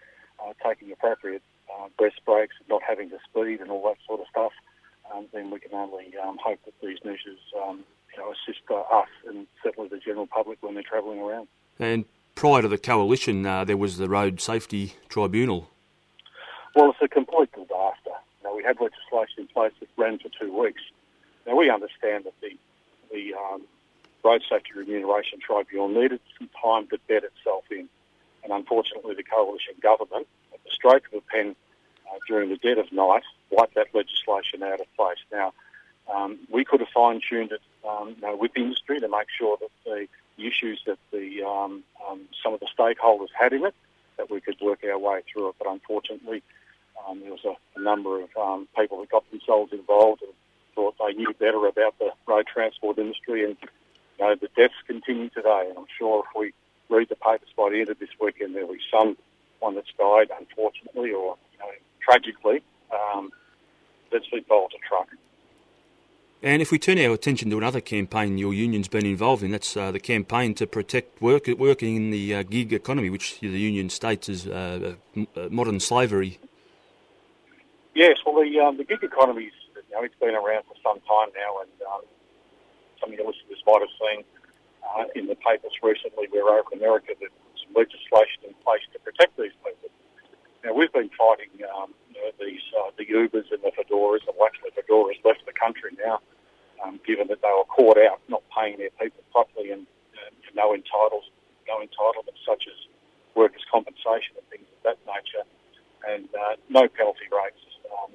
[0.40, 1.42] uh, taking appropriate
[1.74, 2.20] uh, breast
[2.68, 4.52] not having to speed, and all that sort of stuff,
[5.14, 7.84] um, then we can only um, hope that these measures um,
[8.14, 11.48] you know, assist uh, us and certainly the general public when they're travelling around.
[11.78, 15.70] And prior to the coalition, uh, there was the Road Safety Tribunal.
[16.74, 18.14] Well, it's a complete disaster.
[18.44, 20.82] Now, we had legislation in place that ran for two weeks.
[21.46, 22.56] Now, we understand that the,
[23.12, 23.62] the um,
[24.24, 24.70] Road Safety
[25.72, 27.88] Remuneration Tribunal needed some time to bed itself in.
[28.44, 31.56] And unfortunately, the coalition government, at the stroke of a pen
[32.10, 35.18] uh, during the dead of night, wiped that legislation out of place.
[35.32, 35.52] Now,
[36.12, 39.58] um, we could have fine-tuned it um, you know, with the industry to make sure
[39.60, 43.74] that the issues that the um, um, some of the stakeholders had in it,
[44.16, 45.56] that we could work our way through it.
[45.58, 46.42] But unfortunately,
[47.06, 50.32] um, there was a, a number of um, people that got themselves involved and
[50.74, 53.56] thought they knew better about the road transport industry, and
[54.18, 55.66] you know the deaths continue today.
[55.68, 56.52] And I'm sure if we
[56.88, 61.10] read the papers by the end of this weekend, there'll be someone that's died, unfortunately,
[61.12, 63.30] or you know, tragically, um,
[64.10, 65.08] that's involved a truck.
[66.42, 69.74] And if we turn our attention to another campaign your union's been involved in, that's
[69.74, 73.88] uh, the campaign to protect work, working in the uh, gig economy, which the union
[73.88, 76.38] states is uh, uh modern slavery.
[77.94, 81.32] Yes, well, the, um, the gig economy, you know, it's been around for some time
[81.32, 82.02] now, and um,
[83.00, 84.20] some of your listeners might have seen
[84.84, 87.32] uh, in the papers recently where over in America there's
[87.64, 89.88] some legislation in place to protect these people.
[90.62, 94.36] Now, we've been fighting um, you know, these uh, the Ubers and the Foodoras, the
[94.36, 96.20] Foodoras left the country now,
[96.84, 100.74] um, given that they were caught out not paying their people properly and uh, no
[100.74, 101.24] entitles,
[101.66, 102.78] no entitlements such as
[103.34, 105.44] workers' compensation and things of that nature,
[106.08, 107.60] and uh, no penalty rates.
[107.92, 108.10] Um,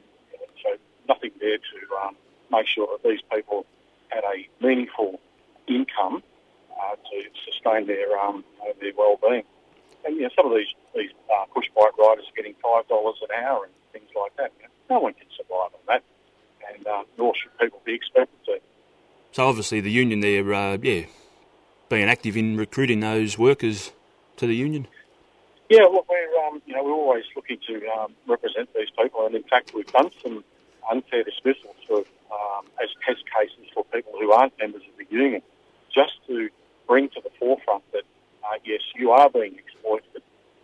[0.61, 2.15] so nothing there to um,
[2.51, 3.65] make sure that these people
[4.09, 5.19] had a meaningful
[5.67, 6.23] income
[6.79, 8.43] uh, to sustain their um,
[8.79, 9.43] their well-being.
[10.05, 13.15] And you know, some of these these uh, push bike riders are getting five dollars
[13.21, 14.51] an hour and things like that.
[14.57, 16.03] You know, no one can survive on that,
[16.73, 18.59] and uh, nor should people be expected to.
[19.31, 21.05] So obviously, the union there, uh, yeah,
[21.89, 23.91] being active in recruiting those workers
[24.37, 24.87] to the union.
[25.69, 29.33] Yeah, well, we're um, you know we're always looking to um, represent these people, and
[29.33, 30.43] in fact, we've done some
[30.91, 31.99] unfair dismissals for
[32.31, 35.41] um, as test cases for people who aren't members of the union,
[35.93, 36.49] just to
[36.87, 38.03] bring to the forefront that
[38.43, 40.21] uh, yes, you are being exploited,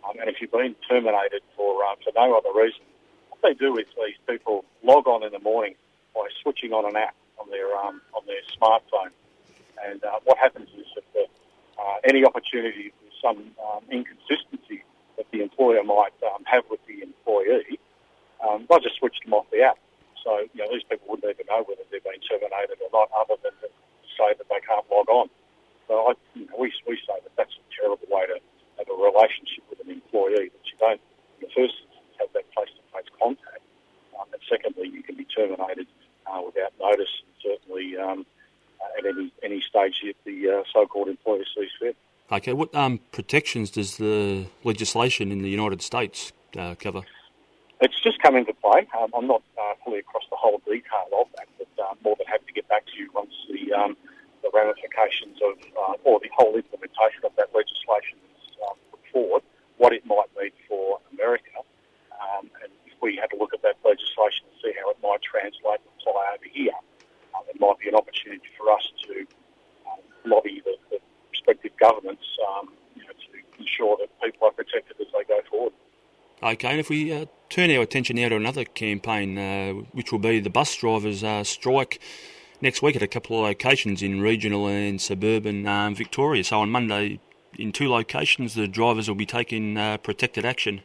[0.08, 2.82] um, and if you've been terminated for uh, for no other reason,
[3.30, 5.74] what they do is these people log on in the morning
[6.14, 9.12] by switching on an app on their um, on their smartphone,
[9.84, 11.24] and uh, what happens is that the,
[11.80, 14.84] uh, any opportunity for some um, inconsistency
[15.16, 17.78] that the employer might um, have with the employee,
[18.46, 19.78] um, they'll just switch them off the app.
[20.24, 23.40] So you know these people wouldn't even know whether they've been terminated or not, other
[23.42, 23.68] than to
[24.18, 25.28] say that they can't log on.
[25.88, 28.38] So I, you know, we, we say that that's a terrible way to
[28.78, 31.02] have a relationship with an employee, that you don't,
[31.40, 33.64] in the first instance, have that face-to-face contact.
[34.14, 35.90] Um, and secondly, you can be terminated
[36.30, 38.26] uh, without notice, and certainly um,
[38.98, 41.96] at any, any stage if the uh, so-called employer sees fit.
[42.32, 47.02] Okay, what um, protections does the legislation in the United States uh, cover?
[47.80, 48.86] It's just come into play.
[48.98, 52.26] Um, I'm not uh, fully across the whole detail of that, but uh, more than
[52.26, 53.96] happy to get back to you once the um,
[54.42, 59.42] the ramifications of, uh, or the whole implementation of that legislation is um, put forward,
[59.76, 61.60] what it might mean for America.
[62.16, 62.72] Um, and
[63.02, 66.36] we had to look at that legislation and see how it might translate and apply
[66.36, 66.76] over here,
[67.34, 69.26] um, it might be an opportunity for us to
[69.88, 70.98] um, lobby the, the
[71.30, 73.28] respective governments um, you know, to
[73.58, 75.72] ensure that people are protected as they go forward.
[76.42, 80.18] Okay, and if we uh, turn our attention now to another campaign, uh, which will
[80.18, 82.00] be the bus drivers' uh, strike
[82.62, 86.44] next week at a couple of locations in regional and suburban um, Victoria.
[86.44, 87.20] So on Monday,
[87.58, 90.80] in two locations, the drivers will be taking uh, protected action.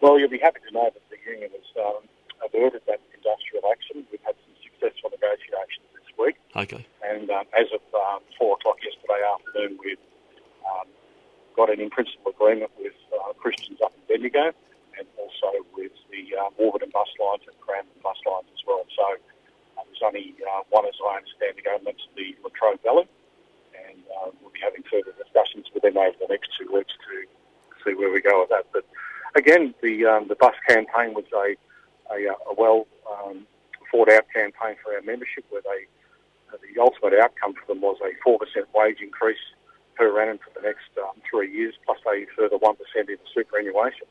[0.00, 2.02] Well, you'll be happy to know that union has um,
[2.44, 4.04] averted that industrial action.
[4.10, 6.36] We've had some successful negotiations this week.
[6.56, 6.86] Okay.
[7.02, 10.04] And um, as of um, four o'clock yesterday afternoon, we've
[10.64, 10.88] um,
[11.56, 14.52] got an in-principle agreement with uh, Christians up in Bendigo
[14.98, 18.86] and also with the uh, Warburton bus lines and Cranbourne bus lines as well.
[18.94, 19.06] So
[19.76, 23.06] uh, there's only uh, one, as I understand, to go, and the Latrobe Valley.
[23.74, 27.26] And uh, we'll be having further discussions with them over the next two weeks to
[27.82, 28.66] see where we go with that.
[28.72, 28.86] But
[29.34, 31.56] again, the um, the bus campaign was a
[32.12, 33.46] a, uh, a well um,
[33.90, 35.86] thought out campaign for our membership, where they
[36.52, 39.44] uh, the ultimate outcome for them was a four percent wage increase
[39.96, 44.06] per annum for the next um, three years, plus a further one percent in superannuation.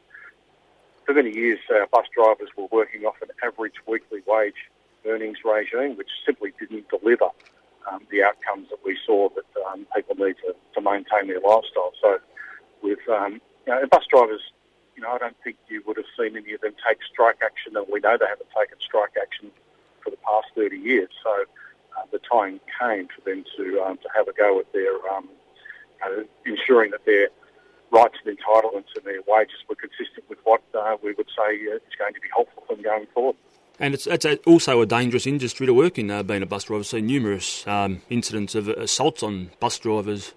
[1.06, 4.72] For many years, our bus drivers were working off an average weekly wage
[5.06, 7.28] earnings regime, which simply didn't deliver
[7.92, 11.92] um, the outcomes that we saw that um, people need to, to maintain their lifestyle.
[12.02, 12.20] So,
[12.82, 14.42] with um, you know, bus drivers,
[14.96, 17.76] you know, I don't think you would have seen any of them take strike action,
[17.76, 19.52] and we know they haven't taken strike action
[20.04, 21.10] for the past 30 years.
[21.24, 21.46] So,
[21.98, 25.30] uh, the time came for them to um, to have a go at their um,
[26.06, 27.30] uh, ensuring that their
[27.92, 31.76] rights and entitlements and their wages were consistent with what uh, we would say uh,
[31.76, 33.36] is going to be helpful for them going forward.
[33.80, 36.66] And it's, it's a, also a dangerous industry to work in, uh, being a bus
[36.66, 36.80] driver.
[36.80, 40.34] I've seen numerous um, incidents of assaults on bus drivers.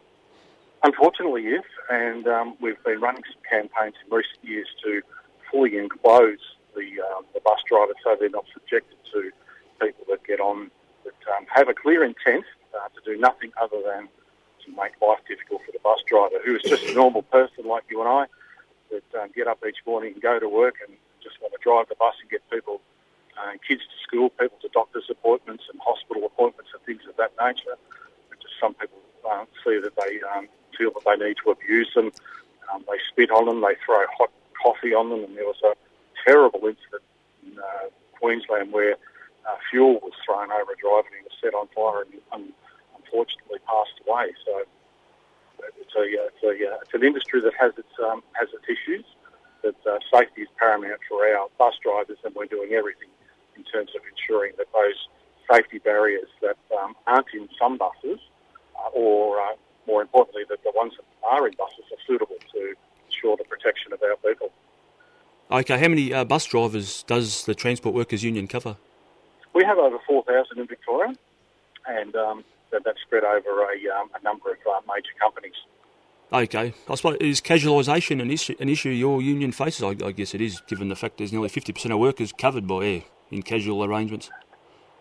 [0.82, 1.64] Unfortunately, yes.
[1.90, 5.02] And um, we've been running some campaigns in recent years to
[5.50, 6.38] fully enclose
[6.74, 9.30] the, um, the bus drivers so they're not subjected to
[9.80, 10.70] people that get on
[11.04, 14.08] that um, have a clear intent uh, to do nothing other than
[14.64, 17.84] to make life difficult for the bus driver, who is just a normal person like
[17.88, 18.26] you and I,
[18.90, 21.88] that um, get up each morning and go to work and just want to drive
[21.88, 22.80] the bus and get people,
[23.38, 27.32] uh, kids to school, people to doctor's appointments and hospital appointments and things of that
[27.40, 27.76] nature.
[28.40, 32.12] Just some people uh, see that they um, feel that they need to abuse them.
[32.72, 35.74] Um, they spit on them, they throw hot coffee on them, and there was a
[36.26, 37.02] terrible incident
[37.46, 38.96] in uh, Queensland where
[39.48, 42.52] uh, fuel was thrown over a driver and he was set on fire and, and
[42.98, 44.32] unfortunately passed away.
[44.44, 44.64] So
[45.78, 46.52] it's a, it's a
[46.82, 49.04] it's an industry that has its um, has its issues.
[49.62, 53.08] That uh, safety is paramount for our bus drivers, and we're doing everything
[53.56, 55.08] in terms of ensuring that those
[55.50, 58.20] safety barriers that um, aren't in some buses,
[58.78, 59.54] uh, or uh,
[59.86, 62.74] more importantly, that the ones that are in buses are suitable to
[63.06, 64.50] ensure the protection of our people.
[65.50, 68.76] Okay, how many uh, bus drivers does the Transport Workers Union cover?
[69.54, 71.14] We have over 4,000 in Victoria,
[71.86, 75.54] and um, that, that's spread over a, um, a number of uh, major companies.
[76.32, 78.56] Okay, I suppose is casualisation an issue?
[78.58, 79.84] An issue your union faces?
[79.84, 82.84] I, I guess it is, given the fact there's nearly 50% of workers covered by
[82.84, 84.30] air in casual arrangements.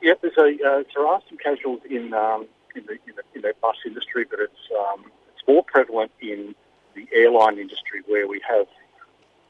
[0.04, 2.46] Yep, there's a uh, there are some casuals in um,
[2.76, 6.56] in, the, in, the, in the bus industry, but it's um, it's more prevalent in
[6.96, 8.68] the airline industry where we have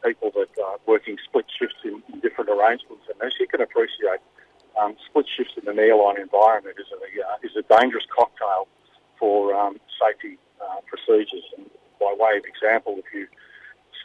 [0.04, 3.04] people that are working split shifts in, in different arrangements.
[3.10, 4.22] And as you can appreciate,
[4.80, 8.68] um, split shifts in an airline environment is a uh, is a dangerous cocktail
[9.20, 11.44] for um, safety uh, procedures.
[11.58, 11.70] And
[12.00, 13.28] by way of example, if you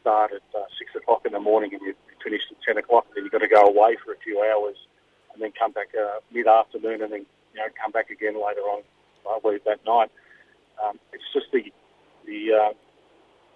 [0.00, 3.24] start at uh, six o'clock in the morning and you finish at ten o'clock, then
[3.24, 4.76] you've got to go away for a few hours
[5.32, 8.62] and then come back uh, mid afternoon and then you know come back again later
[8.62, 8.82] on,
[9.28, 10.10] I believe that night.
[10.82, 11.72] Um, it's just the
[12.26, 12.72] the uh,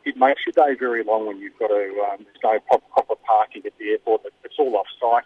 [0.04, 3.14] it makes your day very long when you've got to um, there's no proper, proper
[3.16, 4.22] parking at the airport.
[4.44, 5.24] It's all off site,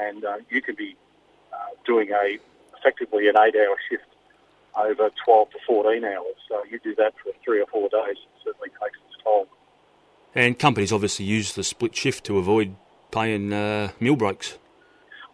[0.00, 0.96] and uh, you can be
[1.52, 1.56] uh,
[1.86, 2.38] doing a
[2.78, 4.04] effectively an eight-hour shift
[4.76, 6.36] over 12 to 14 hours.
[6.48, 8.16] So you do that for three or four days.
[8.16, 9.48] It certainly takes its toll.
[10.34, 12.76] And companies obviously use the split shift to avoid
[13.10, 14.58] paying uh, meal breaks.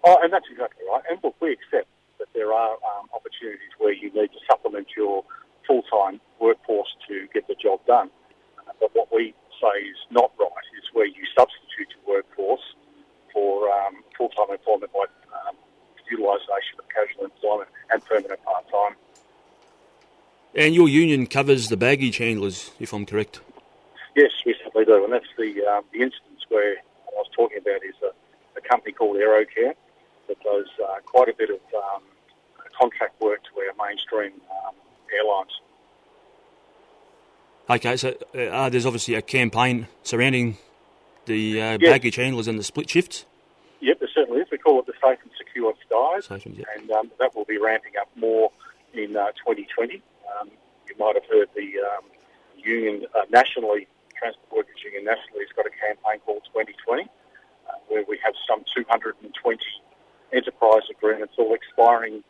[0.04, 1.02] Oh, and that's exactly right.
[1.10, 1.88] And look, we accept
[2.34, 5.24] there are um, opportunities where you need to supplement your
[5.66, 8.10] full-time workforce to get the job done.
[8.58, 12.74] Uh, but what we say is not right is where you substitute your workforce
[13.32, 15.04] for um, full-time employment by
[15.48, 15.56] um,
[16.10, 18.96] utilisation of casual employment and permanent part-time.
[20.54, 23.40] And your union covers the baggage handlers, if I'm correct.
[24.14, 26.76] Yes, we certainly do, and that's the um, the instance where
[27.08, 28.12] I was talking about is a,
[28.56, 29.74] a company called Aerocare
[30.28, 32.02] that does uh, quite a bit of um,
[32.80, 34.32] contract work to our mainstream
[34.66, 34.74] um,
[35.14, 35.50] airlines.
[37.70, 40.58] Okay, so uh, there's obviously a campaign surrounding
[41.26, 41.90] the uh, Yes.
[41.92, 43.24] baggage handlers and the split shifts.
[43.80, 44.48] Yep, there certainly is.
[44.50, 46.66] We call it the Safe and Secure Skies, Safe and- yep.
[46.76, 48.50] and um, that will be ramping up more
[48.92, 50.02] in uh, 2020.
[50.40, 50.50] Um,
[50.88, 52.04] you might have heard the um,
[52.56, 58.04] union uh, nationally, Transport Workers Union nationally, has got a campaign called 2020, uh, where
[58.08, 59.24] we have some 220
[60.32, 62.22] enterprise agreements all expiring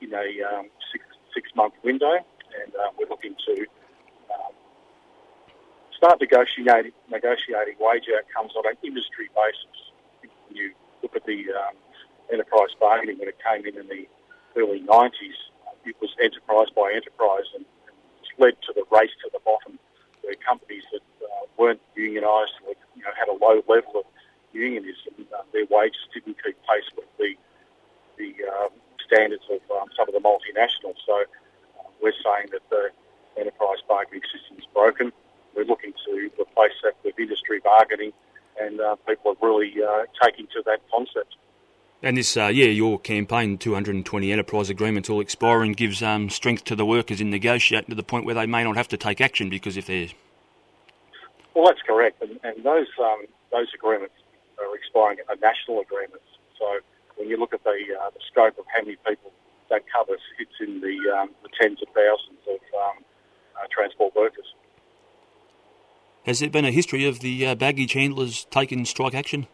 [0.00, 3.66] in a um, six six month window, and uh, we're looking to
[4.32, 4.52] um,
[5.96, 9.78] start negotiating negotiating wage outcomes on an industry basis.
[10.46, 10.72] When you
[11.02, 11.76] look at the um,
[12.32, 14.06] enterprise bargaining when it came in in the
[14.56, 15.38] early 90s,
[15.84, 19.78] it was enterprise by enterprise and, and it's led to the race to the bottom
[20.22, 24.06] where companies that uh, weren't unionised you know, had a low level of
[24.52, 27.34] unionism, uh, their wages didn't keep pace with the,
[28.18, 28.70] the um,
[29.08, 30.96] standards of um, some of the multinationals.
[31.04, 31.24] So
[31.80, 32.90] uh, we're saying that the
[33.40, 35.12] enterprise bargaining system is broken.
[35.56, 38.12] We're looking to replace that with industry bargaining
[38.60, 41.36] and uh, people are really uh, taking to that concept.
[42.02, 46.76] And this, uh, yeah, your campaign, 220 enterprise agreements all expiring, gives um, strength to
[46.76, 49.48] the workers in negotiating to the point where they may not have to take action
[49.48, 50.08] because if they're.
[51.54, 52.22] Well, that's correct.
[52.22, 54.14] And, and those um, those agreements
[54.60, 56.24] are expiring are national agreements.
[56.56, 56.78] So
[57.18, 59.32] when you look at the, uh, the scope of how many people
[59.70, 63.04] that covers, it's in the, um, the tens of thousands of um,
[63.58, 64.46] uh, transport workers.
[66.24, 69.46] Has there been a history of the uh, baggage handlers taking strike action?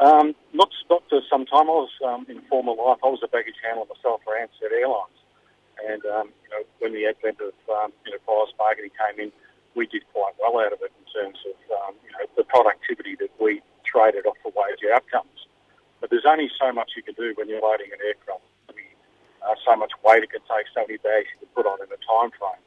[0.00, 1.70] Um, not not for some time.
[1.70, 2.98] I was um, in former life.
[3.02, 5.18] I was a baggage handler myself for Ansett Airlines,
[5.86, 9.32] and um, you know when the advent of um, enterprise bargaining came in,
[9.74, 13.14] we did quite well out of it in terms of um, you know the productivity
[13.18, 15.43] that we traded off for wage outcomes.
[16.04, 18.44] But there's only so much you can do when you're loading an aircraft.
[18.68, 18.92] I mean,
[19.40, 21.88] uh, so much weight it can take, so many bags you can put on in
[21.88, 22.60] a time frame.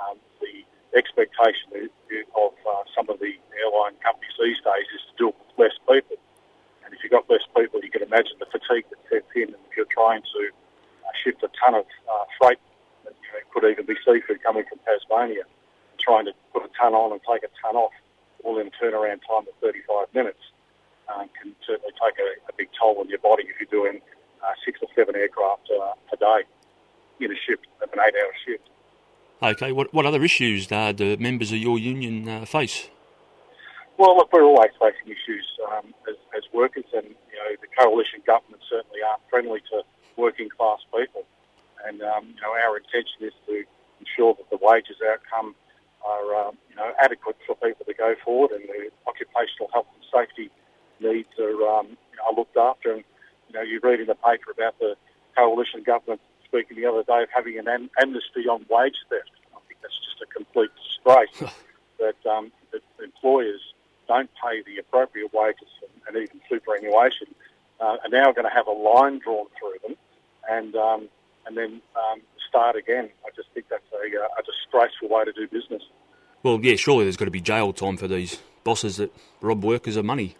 [0.00, 0.64] Um, the
[0.96, 5.52] expectation of uh, some of the airline companies these days is to do it with
[5.60, 6.16] less people.
[6.80, 9.52] And if you've got less people, you can imagine the fatigue that sets in.
[9.52, 10.40] And if you're trying to
[11.04, 12.64] uh, shift a ton of uh, freight,
[13.04, 15.44] it could even be seafood coming from Tasmania,
[16.00, 17.92] trying to put a ton on and take a ton off,
[18.40, 20.40] all in a turnaround time of 35 minutes,
[21.14, 24.00] um, can certainly take a, a, big toll on your body if you're doing
[24.42, 26.40] uh, six or seven aircraft uh, a day
[27.20, 28.68] in a shift, an eight-hour shift.
[29.42, 32.88] Okay, what, what other issues uh, do members of your union uh, face?
[33.96, 38.20] Well, look, we're always facing issues um, as, as, workers, and you know the coalition
[38.26, 39.82] government certainly aren't friendly to
[40.16, 41.24] working class people.
[41.84, 43.64] And um, you know our intention is to
[44.00, 45.54] ensure that the wages outcome
[46.00, 50.04] are um, you know adequate for people to go forward, and the occupational health and
[50.08, 50.50] safety
[51.12, 52.92] needs are um, you know, are looked after.
[52.92, 53.04] And
[53.48, 54.94] you know you read in the paper about the
[55.36, 59.30] coalition government speaking the other day of having an am- amnesty on wage theft.
[59.54, 61.52] I think that's just a complete disgrace
[62.00, 63.60] that, um, that employers
[64.08, 67.28] don't pay the appropriate wages and, and even superannuation
[67.80, 69.96] uh, are now going to have a line drawn through them
[70.50, 71.08] and um,
[71.46, 73.08] and then um, start again.
[73.24, 75.82] I just think that's a, uh, a disgraceful way to do business.
[76.42, 79.96] Well, yeah, surely there's got to be jail time for these bosses that rob workers
[79.96, 80.36] of money.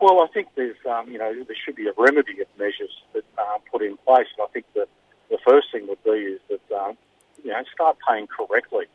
[0.00, 3.24] Well, I think there's, um, you know, there should be a remedy of measures that
[3.38, 4.26] are put in place.
[4.36, 4.88] And I think that
[5.30, 6.96] the first thing would be is that, um,
[7.42, 8.86] you know, start paying correctly.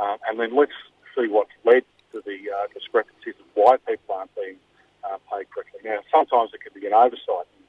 [0.00, 0.72] Uh, and then let's
[1.16, 1.82] see what's led
[2.12, 4.56] to the uh, discrepancies of why people aren't being
[5.04, 5.80] uh, paid correctly.
[5.84, 7.64] Now, sometimes it can be an oversight, and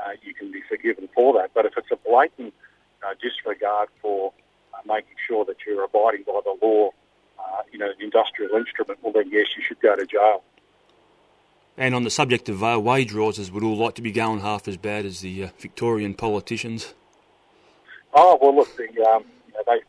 [0.00, 1.52] uh, you can be forgiven for that.
[1.54, 2.54] But if it's a blatant
[3.06, 4.32] uh, disregard for
[4.74, 6.90] uh, making sure that you're abiding by the law,
[7.38, 10.42] uh, you know, an industrial instrument, well, then yes, you should go to jail.
[11.80, 14.68] And on the subject of uh, wage rises, we'd all like to be going half
[14.68, 16.92] as bad as the uh, Victorian politicians?
[18.12, 19.80] Oh well, look, the, um, you know, they,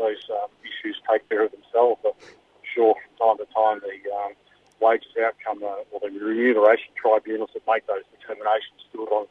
[0.00, 2.00] those um, issues take care of themselves.
[2.02, 4.32] But I'm sure from time to time the um,
[4.80, 9.26] wages outcome uh, or the remuneration tribunals that make those determinations do it on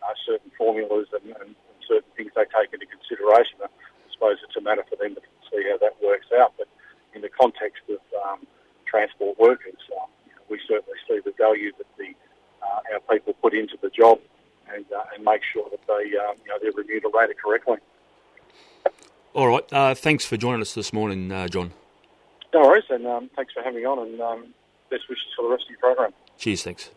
[0.00, 1.54] uh, certain formulas and, and,
[1.84, 3.60] certain things they take into consideration.
[3.60, 3.68] I
[4.12, 5.20] suppose it's a matter for them to
[5.52, 6.52] see how that works out.
[6.56, 6.68] But
[7.12, 8.46] in the context of um,
[8.88, 10.08] transport workers, um,
[10.48, 12.14] we certainly see the value that the
[12.62, 14.18] uh, our people put into the job
[14.72, 17.76] and, uh, and make sure that they um, you know they're remunerated correctly.
[19.34, 19.72] All right.
[19.72, 21.72] Uh, thanks for joining us this morning, uh, John.
[22.52, 24.46] No worries, and um, thanks for having me on, and um,
[24.90, 26.12] best wishes for the rest of your program.
[26.38, 26.90] Cheers, thanks.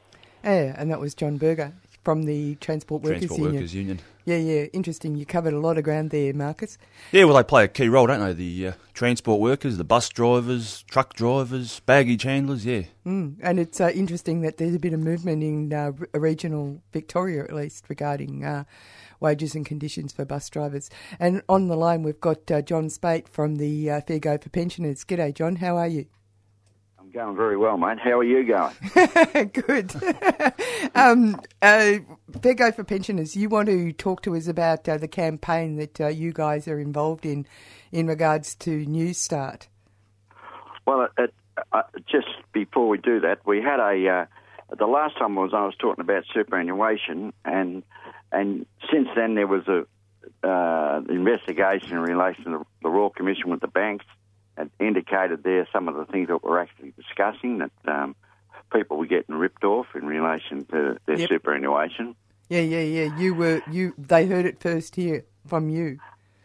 [0.44, 1.74] Yeah, and that was John Berger
[2.04, 3.56] from the Transport Workers Transport Union.
[3.56, 4.00] Workers Union.
[4.26, 5.16] Yeah, yeah, interesting.
[5.16, 6.78] You covered a lot of ground there, Marcus.
[7.12, 8.34] Yeah, well, they play a key role, don't they?
[8.34, 12.84] The uh, transport workers, the bus drivers, truck drivers, baggage handlers, yeah.
[13.06, 17.44] Mm, and it's uh, interesting that there's a bit of movement in uh, regional Victoria,
[17.44, 18.64] at least, regarding uh,
[19.20, 20.90] wages and conditions for bus drivers.
[21.20, 24.50] And on the line, we've got uh, John Spate from the uh, Fair Go for
[24.50, 25.04] Pensioners.
[25.04, 25.58] G'day, John.
[25.58, 26.06] How are you?
[27.14, 28.00] Going very well, mate.
[28.00, 28.74] How are you going?
[29.50, 29.94] Good.
[30.96, 31.98] um, uh,
[32.42, 36.00] Fair Go for Pensioners, you want to talk to us about uh, the campaign that
[36.00, 37.46] uh, you guys are involved in
[37.92, 39.68] in regards to New Start.
[40.88, 41.34] Well, it, it,
[41.74, 44.08] uh, just before we do that, we had a.
[44.08, 44.26] Uh,
[44.78, 47.84] the last time was I was talking about superannuation, and
[48.32, 49.86] and since then there was a
[50.48, 54.06] uh, investigation in relation to the Royal Commission with the banks
[54.62, 58.16] had indicated there some of the things that we're actually discussing that um,
[58.72, 61.30] people were getting ripped off in relation to their Yep.
[61.30, 62.16] superannuation.
[62.50, 63.18] Yeah, yeah, yeah.
[63.18, 63.94] You were you.
[63.98, 66.00] They heard it first here from you.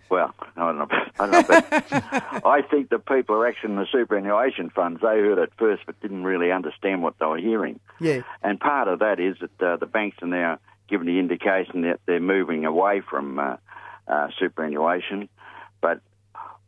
[0.09, 0.87] Well, I don't know.
[1.19, 5.01] I, don't know but I think the people who are actually in the superannuation funds,
[5.01, 7.81] they heard it first but didn't really understand what they were hearing.
[8.01, 8.21] Yeah.
[8.43, 10.59] And part of that is that uh, the banks are now
[10.89, 13.57] giving the indication that they're moving away from uh,
[14.07, 15.29] uh, superannuation.
[15.81, 16.01] But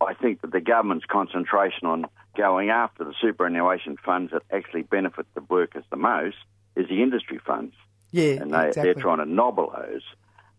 [0.01, 5.27] I think that the government's concentration on going after the superannuation funds that actually benefit
[5.35, 6.37] the workers the most
[6.77, 7.75] is the industry funds.
[8.11, 8.83] Yeah, and they, exactly.
[8.83, 10.03] they're trying to nobble those.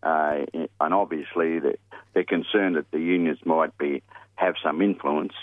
[0.02, 0.44] Uh,
[0.80, 1.76] and obviously, they're,
[2.14, 4.02] they're concerned that the unions might be
[4.34, 5.34] have some influence.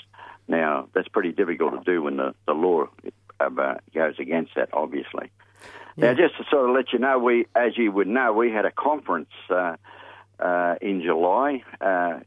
[0.47, 2.85] Now, that's pretty difficult to do when the, the law
[3.39, 5.31] uh, goes against that, obviously.
[5.99, 8.65] Now, just to sort of let you know, we, as you would know, we had
[8.65, 9.75] a conference uh,
[10.39, 12.19] uh, in July, uh,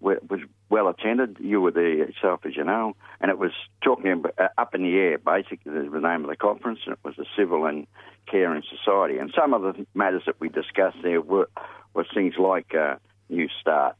[0.00, 1.36] wh- was well attended.
[1.40, 3.52] You were there yourself, as you know, and it was
[3.82, 5.18] talking about, uh, up in the air.
[5.18, 6.80] Basically, the the name of the conference.
[6.86, 7.86] And it was the civil and
[8.26, 11.48] care in society, and some of the matters that we discussed there were
[11.94, 12.96] was things like uh,
[13.28, 13.96] New Start.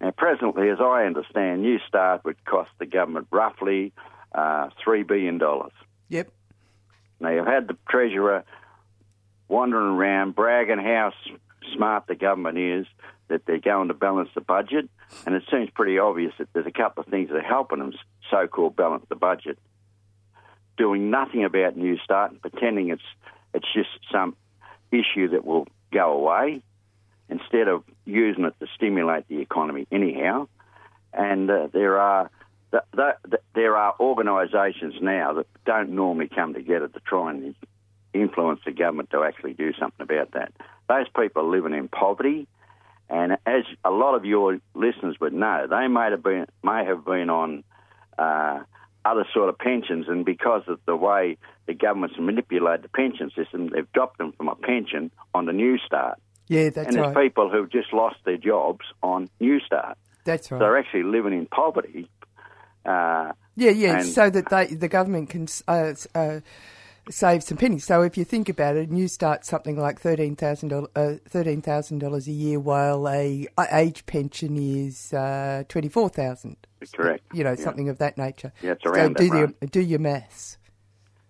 [0.00, 3.92] Now, presently, as I understand, New Start would cost the government roughly
[4.34, 5.72] uh, three billion dollars.
[6.08, 6.28] Yep.
[7.20, 8.44] Now, you've had the treasurer
[9.48, 11.12] wandering around bragging how
[11.74, 12.86] smart the government is,
[13.28, 14.90] that they're going to balance the budget,
[15.26, 17.92] and it seems pretty obvious that there's a couple of things that are helping them
[18.30, 19.58] so-called balance the budget.
[20.76, 23.02] Doing nothing about New Start and pretending it's
[23.54, 24.34] it's just some
[24.90, 26.62] issue that will go away,
[27.28, 30.48] instead of using it to stimulate the economy anyhow.
[31.12, 32.30] And uh, there are
[32.70, 37.54] th- th- th- there are organisations now that don't normally come together to try and
[38.14, 40.52] influence the government to actually do something about that.
[40.88, 42.46] Those people are living in poverty,
[43.12, 47.04] and as a lot of your listeners would know, they may have been may have
[47.04, 47.62] been on
[48.18, 48.60] uh,
[49.04, 51.36] other sort of pensions, and because of the way
[51.66, 55.78] the government's manipulated the pension system, they've dropped them from a pension on the New
[55.86, 56.18] Start.
[56.48, 56.86] Yeah, that's right.
[56.86, 57.24] and there's right.
[57.26, 59.96] people who've just lost their jobs on New Start.
[60.24, 60.60] That's So right.
[60.60, 62.08] they're actually living in poverty.
[62.84, 66.40] Uh, Yeah, yeah, so that they, the government can uh, uh,
[67.10, 67.84] save some pennies.
[67.84, 71.14] So if you think about it, and you start something like thirteen thousand dollars, uh,
[71.28, 76.56] thirteen thousand dollars a year, while a, age pension is uh, twenty four thousand.
[76.94, 77.22] Correct.
[77.32, 77.64] You know, Yeah.
[77.64, 78.52] something of that nature.
[78.62, 80.58] Yeah, it's so around do that the, do your maths.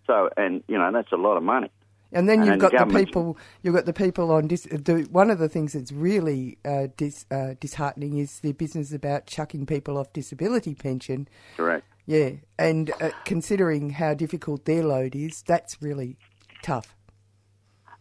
[0.07, 1.71] So, and you know, that's a lot of money.
[2.15, 3.39] And then And you've then got the governments- people.
[3.63, 4.47] You've got the people on.
[4.49, 8.93] Dis, the, one of the things that's really uh, dis, uh, disheartening is the business
[8.93, 11.27] about chucking people off disability pension.
[11.57, 11.87] Correct.
[12.07, 16.17] Yeah, and uh, considering how difficult their load is, that's really
[16.63, 16.97] tough.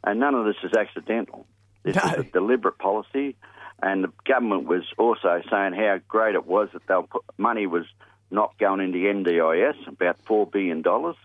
[0.04, 1.46] And none of this is accidental.
[1.84, 3.36] This is a deliberate policy,
[3.82, 7.86] and the government was also saying how great it was that they'll put money was
[8.32, 11.16] not going into NDIS, about four billion dollars.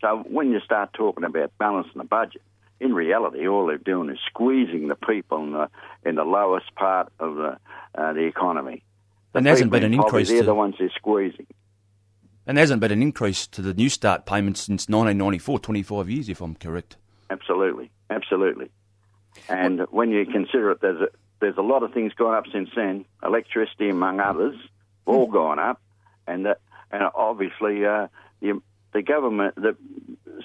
[0.00, 2.42] So when you start talking about balancing the budget,
[2.80, 5.68] in reality, all they're doing is squeezing the people in the
[6.04, 7.56] in the lowest part of the
[7.94, 8.82] uh, the economy.
[9.32, 11.46] The And there hasn't been an increase They're to- the ones they're squeezing.
[12.46, 16.28] And there hasn't been an increase to the New Start payments since 1994, 25 years,
[16.28, 16.96] if I'm correct.
[17.30, 18.70] Absolutely, absolutely.
[19.48, 21.08] And when you consider it, there's a,
[21.40, 23.04] there's a lot of things gone up since then.
[23.22, 24.56] Electricity, among others,
[25.06, 25.80] all gone up,
[26.26, 28.08] and that, and obviously uh,
[28.40, 28.60] the
[28.92, 29.76] the government, the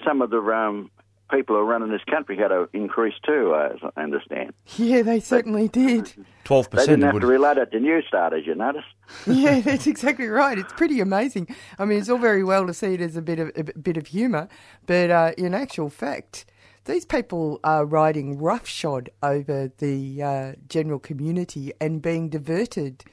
[0.06, 0.90] some of the um,
[1.30, 4.54] people who are running this country had an increase too, uh, as I understand.
[4.78, 6.14] Yeah, they certainly did.
[6.46, 8.86] 12% They didn't have would to relate it to New starters, you notice.
[9.28, 10.58] yeah, that's exactly right.
[10.58, 11.54] It's pretty amazing.
[11.78, 13.98] I mean, it's all very well to see it as a bit of a bit
[13.98, 14.48] of humour,
[14.86, 16.46] but uh, in actual fact,
[16.86, 23.04] these people are riding roughshod over the uh, general community and being diverted.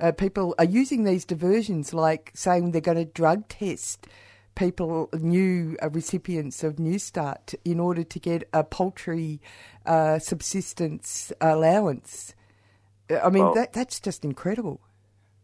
[0.00, 4.06] Uh, people are using these diversions, like saying they're going to drug test
[4.60, 9.40] people, new uh, recipients of New Start, in order to get a poultry
[9.86, 12.34] uh, subsistence allowance.
[13.10, 14.80] I mean, Well- that that's just incredible.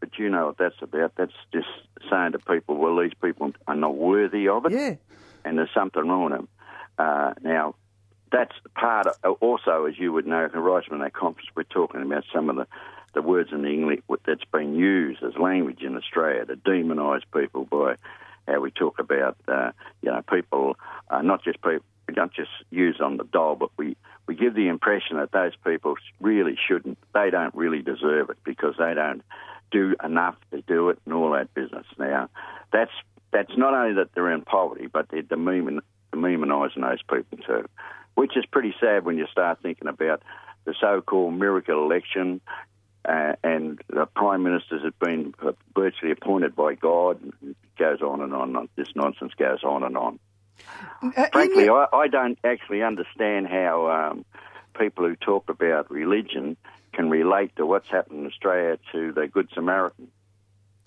[0.01, 1.15] But you know what that's about.
[1.17, 1.67] That's just
[2.11, 4.73] saying to people, well, these people are not worthy of it.
[4.73, 4.97] Yeah.
[5.47, 6.49] And there's something wrong with them.
[6.99, 7.75] Uh, now,
[8.31, 12.51] that's part of, also, as you would know, from that conference, we're talking about some
[12.51, 12.67] of the,
[13.15, 17.65] the words in the English that's been used as language in Australia to demonise people
[17.65, 17.97] by
[18.47, 19.73] how we talk about, uh,
[20.03, 20.77] you know, people,
[21.11, 21.85] uh, not just people,
[22.15, 25.97] don't just use on the dole, but we, we give the impression that those people
[26.21, 29.23] really shouldn't, they don't really deserve it because they don't
[29.71, 31.87] do enough to do it and all that business.
[31.99, 32.29] Now,
[32.73, 32.93] that's
[33.33, 35.81] that's not only that they're in poverty, but they're demeaning,
[36.13, 37.67] demonising those people too,
[38.15, 40.23] which is pretty sad when you start thinking about
[40.65, 42.41] the so-called miracle election
[43.07, 45.35] uh, and the prime ministers have been
[45.75, 47.21] virtually appointed by God.
[47.43, 48.69] It goes on and on.
[48.77, 50.19] This nonsense goes on and on.
[51.03, 54.25] Uh, Frankly, I, I don't actually understand how um,
[54.79, 56.57] people who talk about religion
[56.93, 60.09] can relate to what's happened in Australia to the Good Samaritan.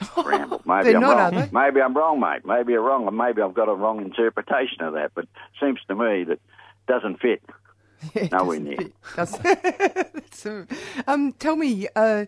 [0.17, 0.61] Ramble.
[0.65, 1.49] Maybe I'm not, wrong.
[1.51, 2.45] Maybe I'm wrong, mate.
[2.45, 5.11] Maybe I'm wrong, or maybe I've got a wrong interpretation of that.
[5.13, 6.39] But it seems to me that
[6.87, 7.43] doesn't fit.
[8.31, 8.77] Nowhere near.
[9.15, 10.65] That's, uh,
[11.07, 12.25] um, tell me, uh,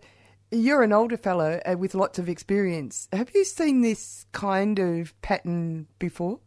[0.52, 3.08] you're an older fellow uh, with lots of experience.
[3.14, 6.40] Have you seen this kind of pattern before?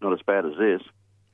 [0.00, 0.82] not as bad as this.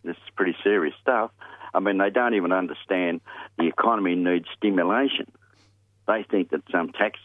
[0.02, 1.30] This is pretty serious stuff.
[1.72, 3.20] I mean, they don't even understand
[3.58, 5.30] the economy needs stimulation.
[6.06, 7.18] They think that some tax,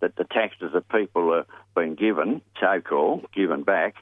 [0.00, 1.46] that the taxes that people are
[1.76, 3.96] being given, so-called, given back,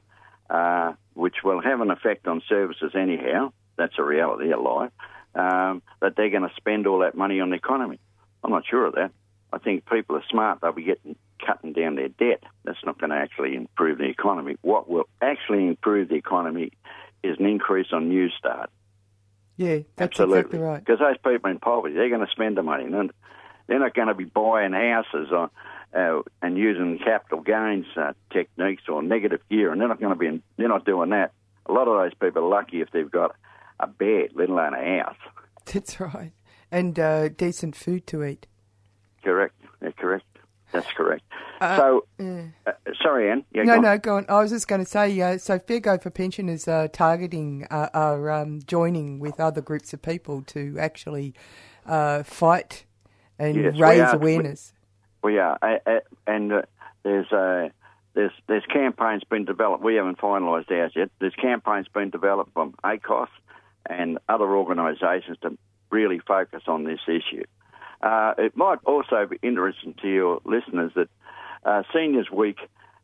[0.49, 3.53] uh, which will have an effect on services anyhow.
[3.77, 4.91] That's a reality of life.
[5.35, 7.99] Um, that they're going to spend all that money on the economy.
[8.45, 9.11] I'm not sure of that.
[9.53, 10.61] I think people are smart.
[10.61, 12.43] They'll be getting cutting down their debt.
[12.65, 14.57] That's not going to actually improve the economy.
[14.63, 16.73] What will actually improve the economy
[17.23, 18.71] is an increase on New Start.
[19.57, 20.39] Yeah, that's Absolutely.
[20.39, 20.85] exactly right.
[20.85, 22.89] Because those people in poverty, they're going to spend the money.
[22.89, 23.11] They're-
[23.69, 25.49] They're not going to be buying houses on,
[25.95, 30.19] uh, and using capital gains uh, techniques or negative gear, and they're not going to
[30.19, 30.43] be.
[30.57, 31.31] They're not doing that.
[31.67, 33.37] A lot of those people are lucky if they've got
[33.83, 35.17] a bed, let alone a house.
[35.67, 36.33] That's right.
[36.71, 38.47] And uh, decent food to eat.
[39.23, 39.55] Correct.
[39.83, 40.25] Yeah, correct.
[40.73, 41.23] That's correct.
[41.61, 42.45] Uh, so, yeah.
[42.67, 42.73] uh,
[43.03, 43.45] sorry, Anne.
[43.53, 44.27] Yeah, no, go no, go on.
[44.31, 47.67] I was just going to say, uh, so Fair Go for Pension is uh, targeting,
[47.71, 51.35] uh, are um, joining with other groups of people to actually
[51.85, 52.87] uh, fight
[53.39, 54.15] and Yes, we raise are.
[54.15, 54.73] awareness.
[55.23, 56.63] We are, uh, uh, and uh,
[57.03, 57.69] there's uh,
[58.15, 59.83] there's there's campaigns been developed.
[59.83, 61.11] We haven't finalised ours yet.
[61.21, 63.29] There's campaigns been developed from ACOSS
[63.89, 65.57] and other organisations to
[65.91, 67.45] really focus on this issue.
[68.03, 71.09] Uh, it might also be interesting to your listeners that
[71.65, 72.59] uh, Seniors Week,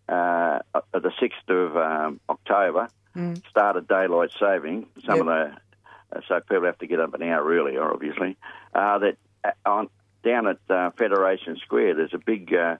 [0.08, 0.60] uh,
[0.92, 3.42] the sixth of um, October, Mm.
[3.48, 4.86] started daylight saving.
[5.04, 5.52] Some of the
[6.14, 8.36] uh, so people have to get up an hour earlier, obviously.
[8.74, 9.88] Uh, that uh, on
[10.22, 12.76] down at uh, Federation Square, there's a big uh,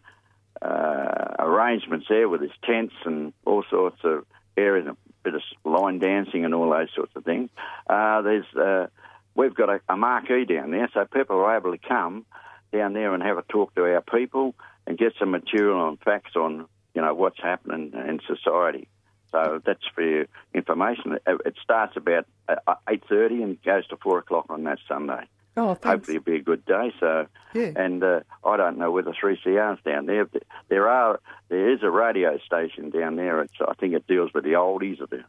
[0.63, 4.27] uh, arrangements there with there's tents and all sorts of
[4.57, 4.87] areas,
[5.23, 7.51] bit of line dancing and all those sorts of things.
[7.89, 8.87] Uh, there's uh,
[9.35, 12.27] we've got a, a marquee down there, so people are able to come
[12.73, 14.55] down there and have a talk to our people
[14.87, 18.89] and get some material and facts on you know what's happening in society.
[19.31, 21.19] So that's for your information.
[21.27, 25.29] It, starts about uh, eight thirty and goes to four o'clock on that Sunday.
[25.59, 25.85] Oh, thanks.
[25.85, 26.93] Hopefully, it'll be a good day.
[27.01, 27.73] So, Yeah.
[27.77, 30.25] and uh, I don't know whether three CR's down there.
[30.25, 33.41] but There are there is a radio station down there.
[33.43, 35.25] It's I think it deals with the oldies or the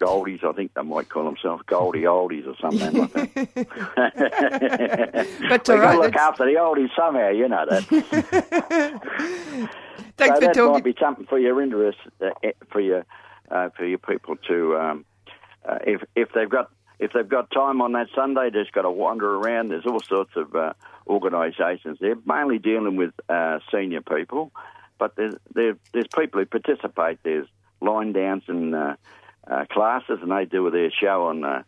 [0.00, 0.42] goldies.
[0.44, 3.28] I think they might call themselves Goldie Oldies or something like that.
[5.48, 7.30] But we right, to look that's- after the oldies somehow.
[7.30, 7.84] You know that.
[10.16, 10.72] Thanks so that talking.
[10.72, 13.04] might be something for your interest, uh, eh, for your
[13.50, 15.04] uh, for your people to, um,
[15.68, 18.90] uh, if if they've got if they've got time on that Sunday, they've got to
[18.90, 19.68] wander around.
[19.68, 20.72] There's all sorts of uh,
[21.06, 24.52] organisations there, mainly dealing with uh, senior people,
[24.98, 27.18] but there's there, there's people who participate.
[27.22, 27.46] There's
[27.80, 28.96] line dance and uh,
[29.46, 31.62] uh, classes, and they do their show on uh,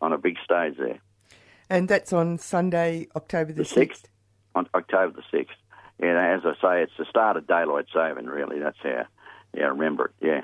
[0.00, 0.98] on a big stage there.
[1.68, 4.08] And that's on Sunday, October the, sixth,
[4.54, 5.56] on October the sixth.
[6.00, 8.26] Yeah, as I say, it's the start of daylight saving.
[8.26, 9.06] Really, that's how.
[9.54, 10.26] Yeah, I remember it.
[10.26, 10.40] Yeah.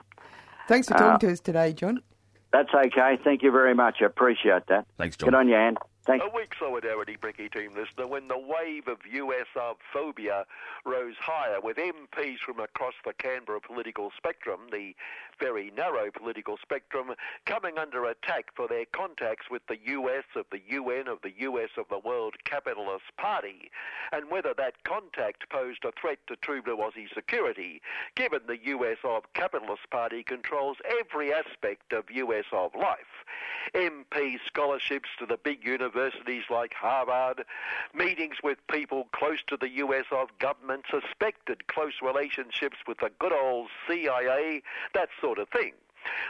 [0.68, 2.02] Thanks for talking Uh, to us today, John.
[2.52, 3.18] That's okay.
[3.22, 3.96] Thank you very much.
[4.02, 4.86] I appreciate that.
[4.98, 5.30] Thanks, John.
[5.30, 5.76] Good on you, Anne.
[6.04, 6.24] Thanks.
[6.28, 10.44] A week solidarity, Bricky team listener, when the wave of USR phobia
[10.84, 14.96] rose higher, with MPs from across the Canberra political spectrum, the
[15.42, 17.08] very narrow political spectrum,
[17.46, 21.70] coming under attack for their contacts with the US of the UN of the US
[21.76, 23.72] of the World Capitalist Party,
[24.12, 27.82] and whether that contact posed a threat to True Aussie security,
[28.14, 33.24] given the US of Capitalist Party controls every aspect of US of life.
[33.74, 37.44] MP scholarships to the big universities like Harvard,
[37.94, 43.32] meetings with people close to the US of government, suspected close relationships with the good
[43.32, 44.62] old CIA,
[44.94, 45.72] that sort of thing.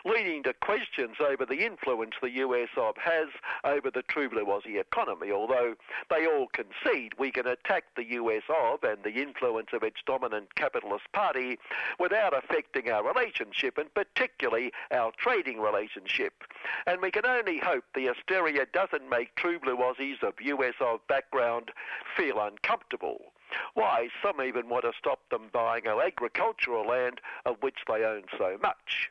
[0.05, 3.29] Leading to questions over the influence the US has
[3.65, 5.75] over the true blue Aussie economy, although
[6.11, 10.55] they all concede we can attack the US of and the influence of its dominant
[10.57, 11.59] capitalist party
[11.99, 16.45] without affecting our relationship and particularly our trading relationship.
[16.87, 21.07] And we can only hope the hysteria doesn't make true blue Aussies of US of
[21.07, 21.73] background
[22.15, 23.33] feel uncomfortable.
[23.75, 28.25] Why, some even want to stop them buying our agricultural land of which they own
[28.39, 29.11] so much.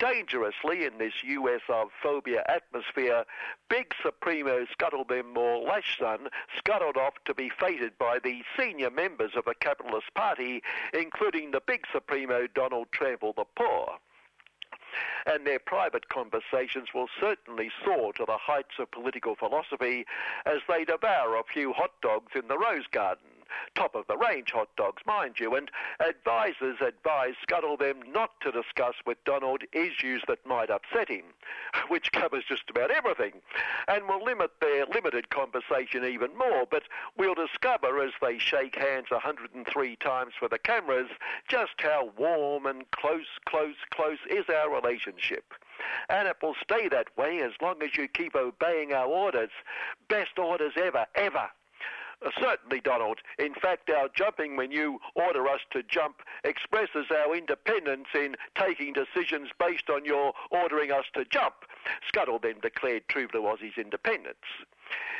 [0.00, 3.26] Dangerously, in this US of phobia atmosphere,
[3.68, 9.44] big Supremo Scuttlebim or Lashson scuttled off to be feted by the senior members of
[9.44, 10.62] the Capitalist Party,
[10.94, 13.98] including the big Supremo Donald Trample the Poor.
[15.26, 20.06] and their private conversations will certainly soar to the heights of political philosophy
[20.46, 23.29] as they devour a few hot dogs in the Rose Garden
[23.74, 25.70] top of the range hot dogs, mind you, and
[26.00, 31.24] advisers advise Scuttle them not to discuss with Donald issues that might upset him,
[31.88, 33.40] which covers just about everything,
[33.88, 36.66] and will limit their limited conversation even more.
[36.70, 36.84] But
[37.16, 41.08] we'll discover as they shake hands 103 times for the cameras
[41.48, 45.54] just how warm and close, close, close is our relationship.
[46.08, 49.50] And it will stay that way as long as you keep obeying our orders.
[50.08, 51.48] Best orders ever, ever.
[52.38, 53.18] Certainly, Donald.
[53.38, 58.92] In fact, our jumping when you order us to jump expresses our independence in taking
[58.92, 61.54] decisions based on your ordering us to jump.
[62.06, 64.36] Scuttle then declared True Blue Aussie's independence.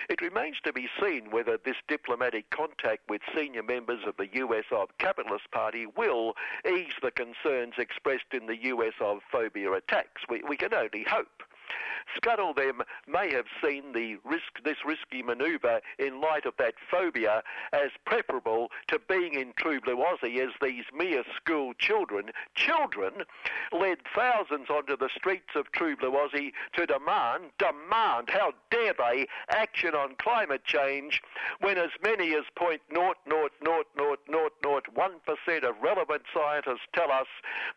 [0.08, 4.64] It remains to be seen whether this diplomatic contact with senior members of the US
[4.72, 6.34] of Capitalist Party will
[6.66, 10.22] ease the concerns expressed in the US of phobia attacks.
[10.28, 11.44] We, we can only hope.
[12.16, 17.42] Scuttle them may have seen the risk, this risky manoeuvre in light of that phobia
[17.72, 23.24] as preferable to being in True Blue Aussie as these mere school children, children,
[23.72, 29.26] led thousands onto the streets of True Blue Aussie to demand, demand, how dare they,
[29.50, 31.22] action on climate change
[31.60, 32.82] when as many as point
[34.94, 35.20] one
[35.64, 37.26] of relevant scientists tell us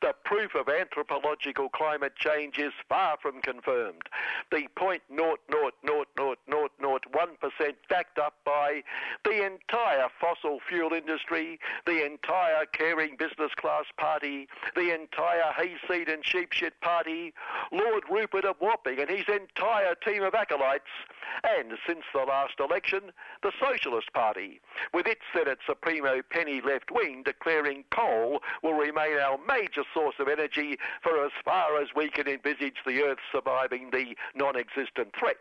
[0.02, 4.04] the proof of anthropological climate change is far from confirmed.
[4.52, 8.84] The point naught naught naught naught naught naught one percent backed up by
[9.24, 16.26] the entire fossil fuel industry, the entire caring business class party, the entire hayseed and
[16.26, 17.34] sheep shit party,
[17.72, 20.90] Lord Rupert of Wapping and his entire team of acolytes,
[21.44, 24.62] and since the last election, the Socialist Party,
[24.94, 30.28] with its Senate Supremo penny left wing declaring coal will remain our major source of
[30.28, 35.38] energy for as far as we can envisage the Earth surviving the non-existent threat.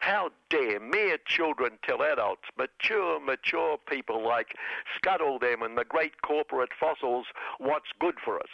[0.00, 4.56] How dare mere children tell adults, mature, mature people like
[4.96, 7.26] Scuttle them and the great corporate fossils
[7.58, 8.48] what's good for us?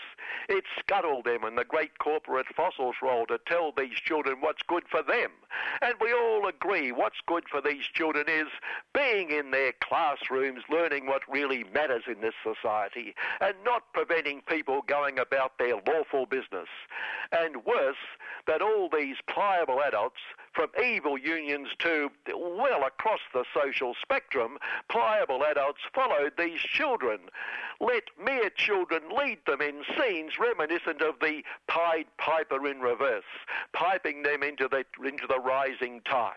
[0.49, 4.82] It's Scuttle them and the great corporate fossils role to tell these children what's good
[4.90, 5.30] for them.
[5.82, 8.49] And we all agree what's good for these children is
[8.92, 14.82] being in their classrooms, learning what really matters in this society, and not preventing people
[14.88, 16.68] going about their lawful business.
[17.30, 17.97] And worse,
[18.49, 20.20] that all these pliable adults
[20.57, 24.57] from evil unions to well across the social spectrum,
[24.88, 27.18] pliable adults followed these children.
[27.78, 33.24] Let mere children lead them in scenes reminiscent of the Pied Piper in reverse,
[33.74, 36.32] piping them into the, into the rising tide.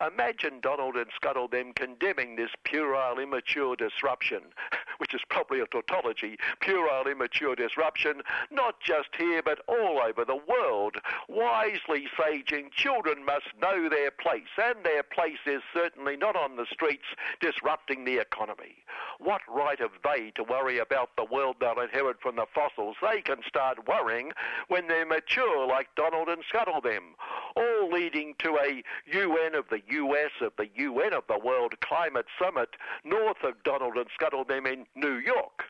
[0.00, 4.42] Imagine Donald and Scuttle them condemning this puerile, immature disruption,
[4.98, 10.38] which is probably a tautology, puerile, immature disruption, not just here but all over the
[10.48, 10.96] world.
[11.28, 16.66] Wisely saging, children must know their place, and their place is certainly not on the
[16.66, 17.06] streets
[17.40, 18.76] disrupting the economy.
[19.18, 22.96] What right have they to worry about the world they'll inherit from the fossils?
[23.00, 24.32] They can start worrying
[24.68, 27.14] when they're mature, like Donald and Scuttle them,
[27.56, 32.26] all leading to a UN of the US of the UN of the World Climate
[32.40, 32.70] Summit
[33.04, 35.64] north of Donald and Scuttle them in New York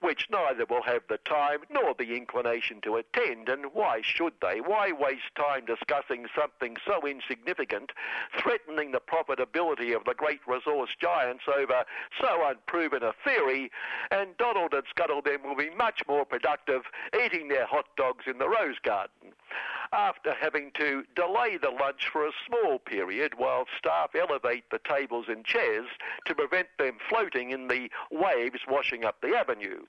[0.00, 3.48] which neither will have the time nor the inclination to attend.
[3.48, 4.60] And why should they?
[4.60, 7.92] Why waste time discussing something so insignificant,
[8.38, 11.84] threatening the profitability of the great resource giants over
[12.20, 13.70] so unproven a theory?
[14.10, 16.82] And Donald and Scuttle then will be much more productive
[17.22, 19.32] eating their hot dogs in the Rose Garden.
[19.92, 25.26] After having to delay the lunch for a small period while staff elevate the tables
[25.28, 25.88] and chairs
[26.26, 29.86] to prevent them floating in the waves washing up the avenue.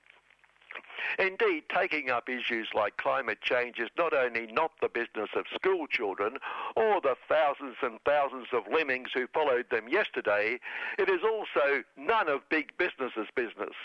[1.19, 5.85] Indeed, taking up issues like climate change is not only not the business of school
[5.87, 6.37] children
[6.75, 10.59] or the thousands and thousands of lemmings who followed them yesterday,
[10.97, 13.75] it is also none of big business's business,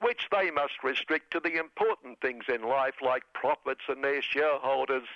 [0.00, 5.06] which they must restrict to the important things in life like profits and their shareholders.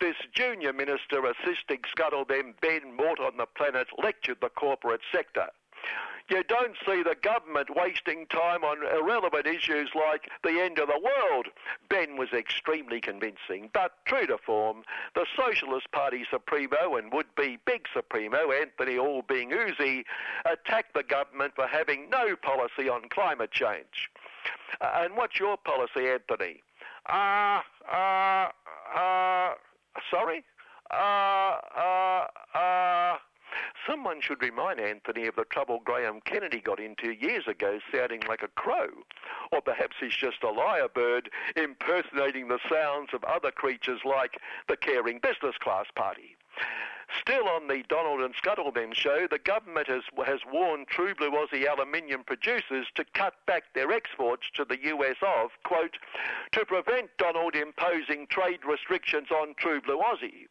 [0.00, 5.48] This junior minister assisting Scuttle them Ben Mort on the planet lectured the corporate sector.
[6.28, 11.00] You don't see the government wasting time on irrelevant issues like the end of the
[11.02, 11.46] world.
[11.88, 14.82] Ben was extremely convincing, but true to form,
[15.14, 20.04] the Socialist Party Supremo and would-be big Supremo, Anthony All being Uzi,
[20.44, 24.10] attacked the government for having no policy on climate change.
[24.82, 26.62] Uh, and what's your policy, Anthony?
[27.06, 28.52] Ah, ah,
[28.94, 29.54] ah,
[30.10, 30.44] sorry?
[30.90, 33.20] Ah, ah, ah.
[33.86, 38.42] someone should remind Anthony of the trouble Graham Kennedy got into years ago sounding like
[38.42, 38.88] a crow.
[39.52, 45.18] Or perhaps he's just a lyrebird impersonating the sounds of other creatures like the caring
[45.18, 46.36] business class party.
[47.20, 51.66] Still on the Donald and Scuttleman show, the government has, has warned True Blue Aussie
[51.66, 55.96] aluminium producers to cut back their exports to the US of, quote,
[56.52, 60.48] to prevent Donald imposing trade restrictions on True Blue Aussie.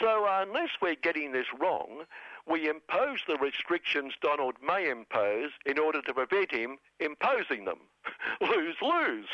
[0.00, 2.04] So unless we're getting this wrong,
[2.46, 7.78] we impose the restrictions Donald may impose in order to prevent him imposing them.
[8.40, 9.28] lose lose.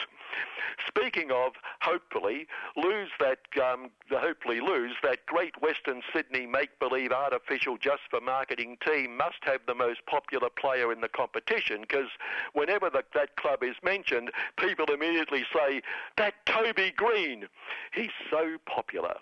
[0.86, 2.46] Speaking of hopefully
[2.76, 8.76] lose that um, hopefully lose that great Western Sydney make believe artificial just for marketing
[8.86, 12.08] team must have the most popular player in the competition because
[12.52, 15.82] whenever the, that club is mentioned, people immediately say
[16.16, 17.46] that Toby Greene.
[17.92, 19.16] He's so popular.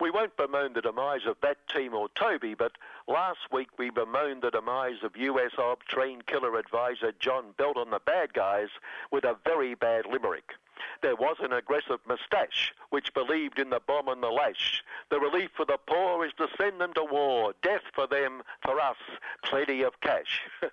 [0.00, 2.72] We won't bemoan the demise of that team or Toby, but
[3.08, 7.98] last week we bemoaned the demise of US Ob train killer advisor John Bolton the
[7.98, 8.68] bad guys
[9.10, 10.54] with a very bad limerick.
[11.02, 14.82] There was an aggressive moustache which believed in the bomb and the lash.
[15.10, 17.54] The relief for the poor is to send them to war.
[17.62, 18.96] Death for them, for us,
[19.44, 20.40] plenty of cash.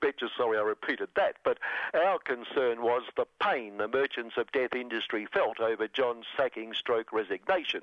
[0.00, 1.58] Betcha sorry I repeated that, but
[1.94, 7.12] our concern was the pain the merchants of death industry felt over John's sacking stroke
[7.12, 7.82] resignation.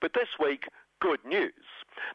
[0.00, 0.66] But this week,
[1.00, 1.52] good news.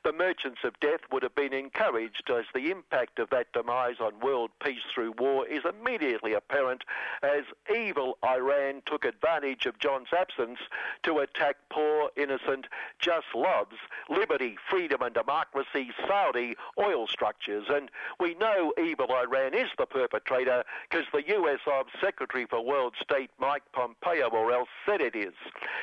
[0.03, 4.19] The merchants of death would have been encouraged as the impact of that demise on
[4.19, 6.83] world peace through war is immediately apparent
[7.23, 10.59] as evil Iran took advantage of John's absence
[11.03, 12.67] to attack poor, innocent,
[12.99, 13.75] just loves,
[14.09, 17.65] liberty, freedom and democracy, Saudi oil structures.
[17.69, 22.95] And we know evil Iran is the perpetrator because the US Armed Secretary for World
[23.01, 25.33] State Mike Pompeo or else said it is,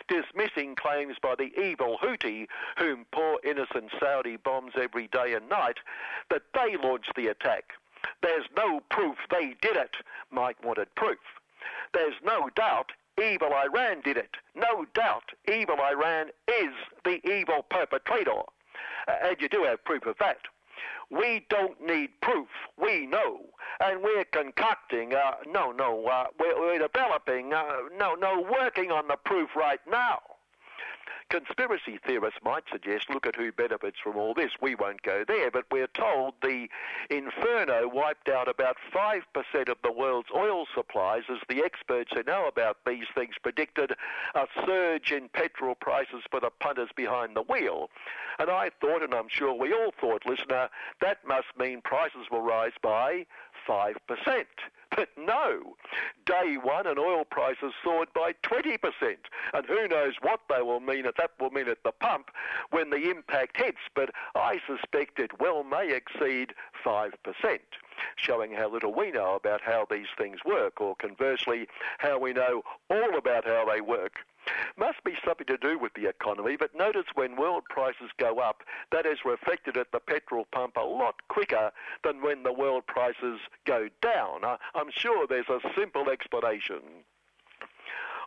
[0.08, 2.46] dismissing claims by the evil Houthi,
[3.12, 5.78] poor innocent Saudi bombs every day and night,
[6.30, 7.72] that they launched the attack.
[8.22, 9.94] There's no proof they did it.
[10.30, 11.18] Mike wanted proof.
[11.94, 12.90] There's no doubt
[13.22, 14.36] evil Iran did it.
[14.54, 16.72] No doubt evil Iran is
[17.04, 18.42] the evil perpetrator.
[19.08, 20.38] Uh, and you do have proof of that.
[21.10, 22.48] We don't need proof.
[22.80, 23.40] We know.
[23.80, 29.08] And we're concocting, uh, no, no, uh, we're, we're developing, uh, no, no, working on
[29.08, 30.20] the proof right now.
[31.32, 34.50] Conspiracy theorists might suggest look at who benefits from all this.
[34.60, 36.68] We won't go there, but we're told the
[37.08, 39.22] inferno wiped out about 5%
[39.70, 43.92] of the world's oil supplies as the experts who know about these things predicted
[44.34, 47.88] a surge in petrol prices for the punters behind the wheel.
[48.38, 50.68] And I thought, and I'm sure we all thought, listener,
[51.00, 53.24] that must mean prices will rise by
[53.68, 53.94] 5%.
[54.94, 55.76] But no,
[56.26, 58.76] day one and oil prices soared by 20%.
[59.54, 62.30] And who knows what they will mean at that will mean at the pump
[62.70, 63.78] when the impact hits.
[63.94, 66.52] But I suspect it well may exceed
[66.84, 67.10] 5%,
[68.16, 72.62] showing how little we know about how these things work, or conversely, how we know
[72.90, 74.18] all about how they work.
[74.76, 78.62] Must be something to do with the economy, but notice when world prices go up,
[78.90, 81.70] that is reflected at the petrol pump a lot quicker
[82.02, 84.44] than when the world prices go down.
[84.44, 87.04] Uh, I'm sure there's a simple explanation.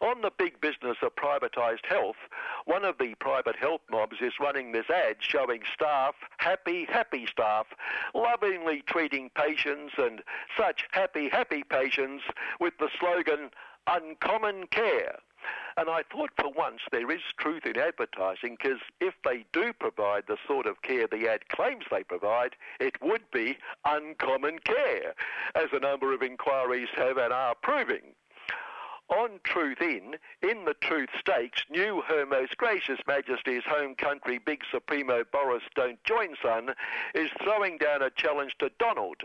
[0.01, 2.17] On the big business of privatised health,
[2.65, 7.65] one of the private health mobs is running this ad showing staff, happy, happy staff,
[8.13, 10.21] lovingly treating patients and
[10.57, 12.23] such happy, happy patients
[12.59, 13.51] with the slogan,
[13.87, 15.19] uncommon care.
[15.77, 20.23] And I thought for once there is truth in advertising because if they do provide
[20.27, 25.13] the sort of care the ad claims they provide, it would be uncommon care,
[25.53, 28.15] as a number of inquiries have and are proving.
[29.09, 34.63] On Truth In, in the Truth Stakes, new Her Most Gracious Majesty's home country Big
[34.71, 36.73] Supremo Boris Don't Join Son
[37.13, 39.17] is throwing down a challenge to Donald.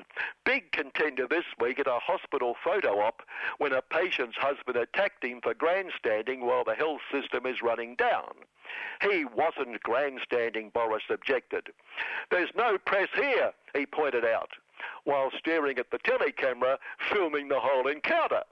[0.45, 3.23] Big contender this week at a hospital photo op
[3.57, 8.35] when a patient's husband attacked him for grandstanding while the health system is running down.
[9.01, 11.69] He wasn't grandstanding, Boris objected.
[12.31, 14.51] There's no press here, he pointed out,
[15.05, 16.77] while staring at the telecamera
[17.11, 18.43] filming the whole encounter.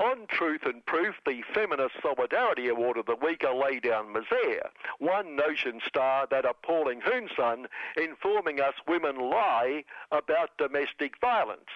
[0.00, 4.68] On Truth and Proof, the Feminist Solidarity Award of the week are lay down misere.
[4.98, 11.70] One notion star, that appalling Hanson, informing us women lie about domestic violence.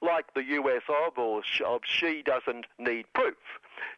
[0.00, 3.36] Like the US of or of she doesn't need proof.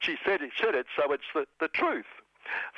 [0.00, 2.06] She said it, said it so it's the, the truth.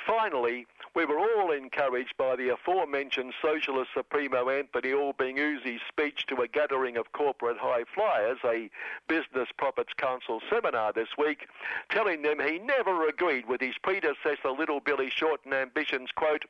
[0.05, 6.47] Finally, We were all encouraged by the aforementioned Socialist Supremo Anthony Albanese speech to a
[6.47, 8.71] gathering of corporate high flyers, a
[9.07, 11.49] Business Profits Council seminar this week,
[11.91, 16.45] telling them he never agreed with his predecessor, Little Billy Shorten Ambition's quote,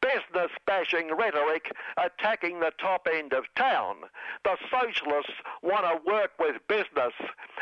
[0.00, 3.96] business bashing rhetoric attacking the top end of town.
[4.44, 7.12] The socialists want to work with business.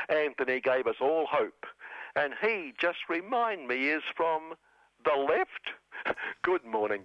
[0.09, 1.67] Anthony gave us all hope.
[2.15, 4.55] And he, just remind me, is from
[5.05, 5.73] the left?
[6.43, 7.03] Good morning.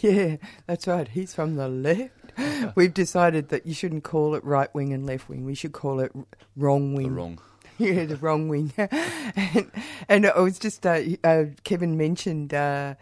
[0.00, 0.36] Yeah,
[0.66, 1.08] that's right.
[1.08, 2.12] He's from the left.
[2.76, 5.44] We've decided that you shouldn't call it right wing and left wing.
[5.44, 6.12] We should call it
[6.56, 7.08] wrong wing.
[7.08, 7.38] The wrong.
[7.78, 8.72] yeah, the wrong wing.
[8.76, 9.70] and,
[10.08, 12.94] and I was just, uh, uh, Kevin mentioned uh,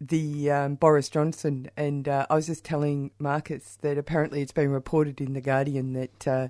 [0.00, 4.70] the um, Boris Johnson, and uh, I was just telling Marcus that apparently it's been
[4.70, 6.48] reported in The Guardian that uh,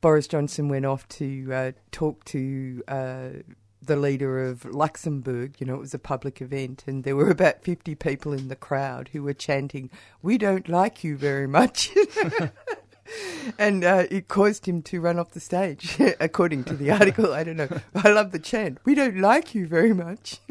[0.00, 3.28] Boris Johnson went off to uh, talk to uh,
[3.82, 5.56] the leader of Luxembourg.
[5.58, 8.56] You know, it was a public event, and there were about 50 people in the
[8.56, 9.90] crowd who were chanting,
[10.22, 11.90] We don't like you very much.
[13.58, 17.32] and uh, it caused him to run off the stage, according to the article.
[17.32, 17.80] I don't know.
[17.94, 18.78] I love the chant.
[18.84, 20.40] We don't like you very much.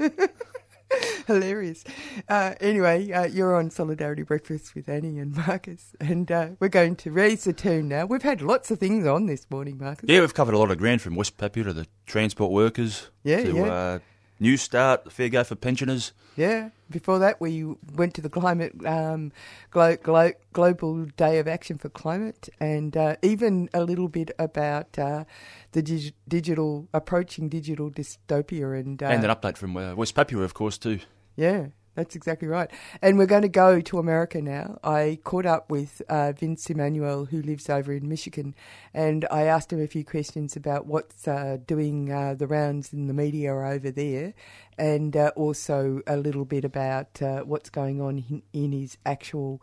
[1.28, 1.84] Hilarious.
[2.28, 6.96] Uh, anyway, uh, you're on Solidarity Breakfast with Annie and Marcus, and uh, we're going
[6.98, 8.06] to raise the tune now.
[8.06, 10.10] We've had lots of things on this morning, Marcus.
[10.10, 13.44] Yeah, we've covered a lot of ground from West Papua to the transport workers Yeah,
[13.44, 14.00] to yeah.
[14.40, 16.14] New Start, Fair Go for pensioners.
[16.36, 16.70] Yeah.
[16.90, 19.32] Before that, we went to the climate um,
[19.72, 24.98] glo- glo- global day of action for climate, and uh, even a little bit about
[24.98, 25.26] uh,
[25.74, 30.44] the dig- digital approaching digital dystopia, and uh, and an update from uh, West Papua,
[30.44, 31.00] of course, too.
[31.36, 31.68] Yeah,
[32.00, 32.72] that's exactly right.
[33.02, 34.80] And we're going to go to America now.
[34.86, 38.56] I caught up with uh, Vince Emanuel, who lives over in Michigan,
[38.94, 43.08] and I asked him a few questions about what's uh, doing uh, the rounds in
[43.08, 44.34] the media over there,
[44.78, 49.62] and uh, also a little bit about uh, what's going on in, in his actual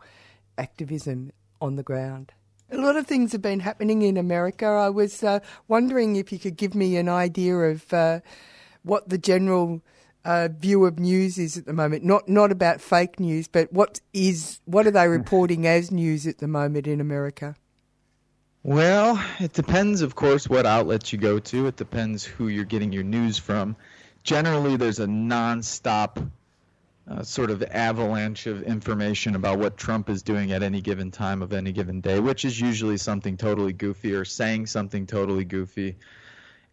[0.59, 2.33] activism on the ground.
[2.69, 4.67] A lot of things have been happening in America.
[4.67, 8.21] I was uh, wondering if you could give me an idea of
[8.83, 9.81] what the general
[10.27, 12.03] uh, view of news is at the moment.
[12.03, 16.39] Not not about fake news, but what is what are they reporting as news at
[16.39, 17.55] the moment in America?
[18.61, 21.67] Well, it depends, of course, what outlets you go to.
[21.67, 23.77] It depends who you're getting your news from.
[24.23, 26.29] Generally, there's a nonstop
[27.09, 31.41] uh, sort of avalanche of information about what Trump is doing at any given time
[31.41, 35.95] of any given day, which is usually something totally goofy or saying something totally goofy,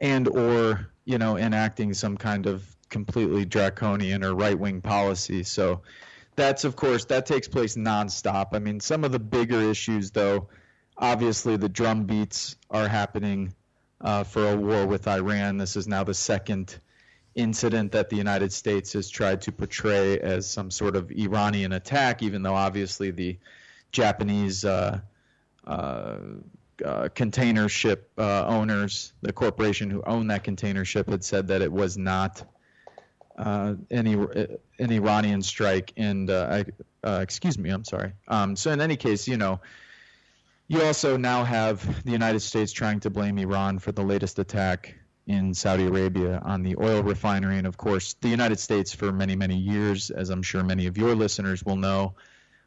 [0.00, 5.42] and or you know enacting some kind of completely draconian or right-wing policy.
[5.42, 5.82] So
[6.36, 8.46] that's of course that takes place nonstop.
[8.52, 10.48] I mean, some of the bigger issues though
[10.96, 13.52] obviously the drum beats are happening
[14.00, 15.58] uh, for a war with Iran.
[15.58, 16.78] This is now the second
[17.34, 22.22] incident that the United States has tried to portray as some sort of Iranian attack,
[22.22, 23.36] even though obviously the
[23.90, 25.00] Japanese uh,
[25.66, 26.16] uh,
[26.84, 31.60] uh, container ship uh, owners, the corporation who owned that container ship, had said that
[31.60, 32.44] it was not
[33.36, 35.92] uh, any an Iranian strike.
[35.96, 38.12] And uh, I, uh, excuse me, I'm sorry.
[38.28, 39.60] Um, so in any case, you know,
[40.68, 44.94] you also now have the United States trying to blame Iran for the latest attack
[45.26, 47.58] in Saudi Arabia on the oil refinery.
[47.58, 50.96] And of course, the United States, for many, many years, as I'm sure many of
[50.96, 52.14] your listeners will know,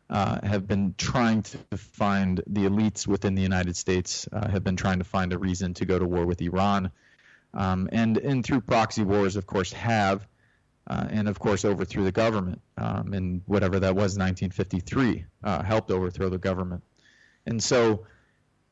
[0.09, 4.77] uh, have been trying to find the elites within the United States uh, have been
[4.77, 6.91] trying to find a reason to go to war with Iran.
[7.53, 10.25] Um, and, and through proxy wars, of course, have.
[10.89, 15.91] Uh, and of course overthrew the government um, in whatever that was 1953 uh, helped
[15.91, 16.81] overthrow the government
[17.45, 18.05] and so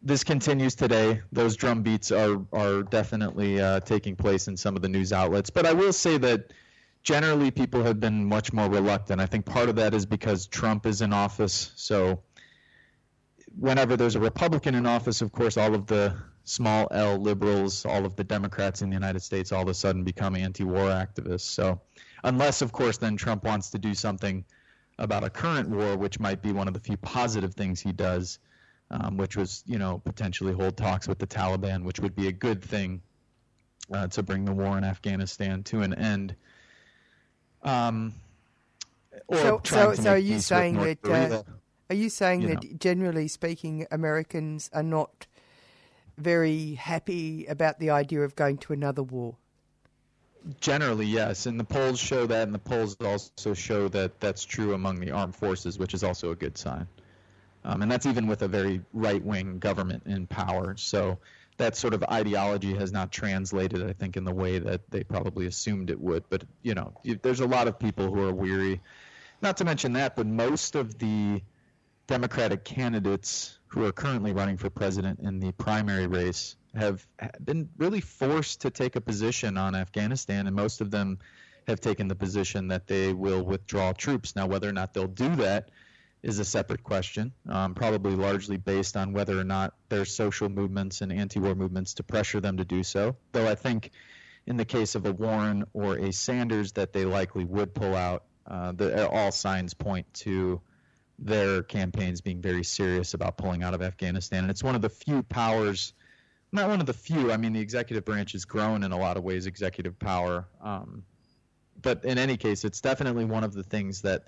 [0.05, 1.21] this continues today.
[1.31, 5.49] Those drum beats are are definitely uh, taking place in some of the news outlets.
[5.49, 6.53] But I will say that
[7.01, 9.19] generally people have been much more reluctant.
[9.19, 11.71] I think part of that is because Trump is in office.
[11.75, 12.21] So
[13.59, 18.05] whenever there's a Republican in office, of course, all of the small L liberals, all
[18.05, 21.41] of the Democrats in the United States, all of a sudden become anti-war activists.
[21.41, 21.81] So
[22.23, 24.45] unless, of course, then Trump wants to do something
[24.97, 28.39] about a current war, which might be one of the few positive things he does
[28.91, 32.31] um, which was, you know, potentially hold talks with the Taliban, which would be a
[32.31, 33.01] good thing
[33.93, 36.35] uh, to bring the war in Afghanistan to an end.
[37.63, 38.13] Um,
[39.27, 40.99] or So, so, so are you saying that?
[41.03, 41.43] Uh,
[41.89, 45.27] are you saying you that generally speaking, Americans are not
[46.17, 49.35] very happy about the idea of going to another war?
[50.61, 54.73] Generally, yes, and the polls show that, and the polls also show that that's true
[54.73, 56.87] among the armed forces, which is also a good sign.
[57.63, 60.75] Um, and that's even with a very right-wing government in power.
[60.77, 61.17] So
[61.57, 65.47] that sort of ideology has not translated, I think, in the way that they probably
[65.47, 66.25] assumed it would.
[66.29, 66.93] But you know,
[67.23, 68.81] there's a lot of people who are weary.
[69.41, 71.41] not to mention that, but most of the
[72.07, 77.05] Democratic candidates who are currently running for president in the primary race have
[77.43, 81.19] been really forced to take a position on Afghanistan, and most of them
[81.67, 84.35] have taken the position that they will withdraw troops.
[84.35, 85.71] Now, whether or not they'll do that
[86.21, 91.01] is a separate question, um, probably largely based on whether or not there's social movements
[91.01, 93.15] and anti war movements to pressure them to do so.
[93.31, 93.91] Though I think
[94.45, 98.23] in the case of a Warren or a Sanders that they likely would pull out,
[98.47, 100.61] uh, the, all signs point to
[101.17, 104.43] their campaigns being very serious about pulling out of Afghanistan.
[104.43, 105.93] And it's one of the few powers,
[106.51, 109.17] not one of the few, I mean, the executive branch has grown in a lot
[109.17, 110.47] of ways, executive power.
[110.61, 111.03] Um,
[111.81, 114.23] but in any case, it's definitely one of the things that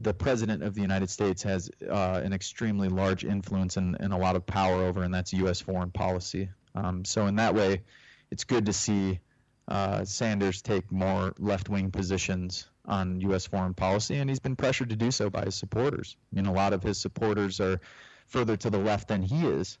[0.00, 4.16] the president of the United States has uh, an extremely large influence and, and, a
[4.16, 5.60] lot of power over, and that's U.S.
[5.60, 6.48] foreign policy.
[6.74, 7.82] Um, so, in that way,
[8.30, 9.20] it's good to see
[9.68, 13.46] uh, Sanders take more left wing positions on U.S.
[13.46, 16.16] foreign policy, and he's been pressured to do so by his supporters.
[16.32, 17.80] I mean, a lot of his supporters are
[18.26, 19.78] further to the left than he is.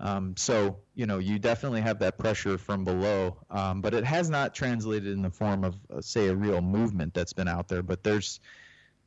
[0.00, 4.30] Um, so, you know, you definitely have that pressure from below, um, but it has
[4.30, 7.82] not translated in the form of, uh, say, a real movement that's been out there.
[7.82, 8.38] But there's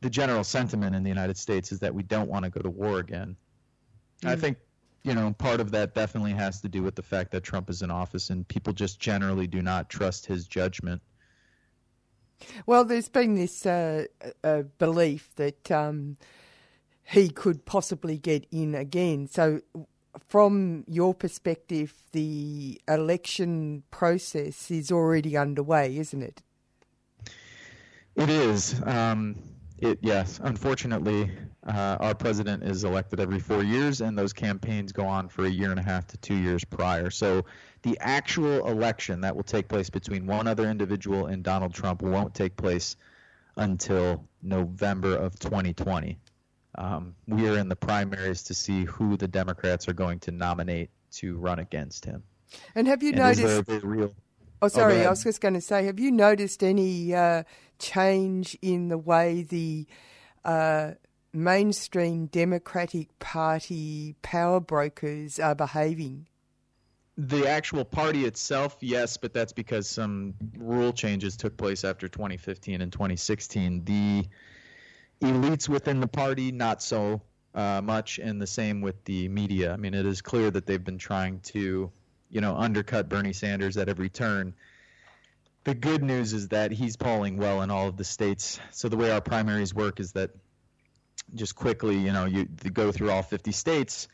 [0.01, 2.69] the general sentiment in the United States is that we don't want to go to
[2.69, 3.37] war again.
[4.19, 4.27] Mm-hmm.
[4.27, 4.57] I think,
[5.03, 7.81] you know, part of that definitely has to do with the fact that Trump is
[7.81, 11.01] in office and people just generally do not trust his judgment.
[12.65, 14.05] Well, there's been this uh,
[14.43, 16.17] uh, belief that um,
[17.03, 19.27] he could possibly get in again.
[19.27, 19.61] So,
[20.27, 26.41] from your perspective, the election process is already underway, isn't it?
[28.15, 28.81] It is.
[28.85, 29.37] Um,
[29.81, 30.39] it yes.
[30.43, 31.31] Unfortunately,
[31.67, 35.49] uh, our president is elected every four years, and those campaigns go on for a
[35.49, 37.09] year and a half to two years prior.
[37.09, 37.45] So
[37.81, 42.33] the actual election that will take place between one other individual and Donald Trump won't
[42.33, 42.95] take place
[43.57, 46.17] until November of 2020.
[46.75, 50.89] Um, we are in the primaries to see who the Democrats are going to nominate
[51.13, 52.23] to run against him.
[52.75, 53.83] And have you and noticed?
[53.83, 54.13] Real...
[54.61, 57.43] Oh, sorry, oh, I was just going to say, have you noticed any uh,
[57.81, 59.87] change in the way the
[60.45, 60.91] uh,
[61.33, 66.27] mainstream Democratic Party power brokers are behaving?
[67.17, 72.81] The actual party itself, yes, but that's because some rule changes took place after 2015
[72.81, 73.83] and 2016.
[73.83, 74.25] The
[75.21, 77.21] elites within the party, not so
[77.53, 79.73] uh, much, and the same with the media.
[79.73, 81.91] I mean, it is clear that they've been trying to,
[82.29, 84.53] you know, undercut Bernie Sanders at every turn.
[85.63, 88.59] The good news is that he's polling well in all of the states.
[88.71, 90.31] So the way our primaries work is that
[91.35, 94.07] just quickly, you know, you, go through all 50 states.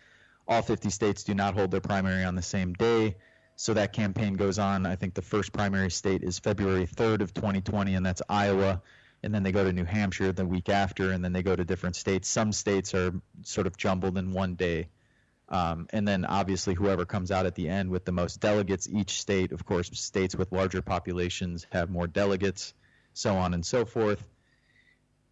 [0.48, 3.16] All 50 states do not hold their primary on the same day.
[3.56, 4.86] So that campaign goes on.
[4.86, 8.82] I think the first primary state is February 3rd of 2020, and that's Iowa
[9.24, 11.66] and then they go to New Hampshire the week after, and then they go to
[11.66, 12.28] different states.
[12.28, 13.12] Some states are
[13.44, 14.90] sort of jumbled in one day.
[15.50, 19.22] Um, and then obviously whoever comes out at the end with the most delegates, each
[19.22, 22.74] state, of course, states with larger populations have more delegates,
[23.14, 24.28] so on and so forth.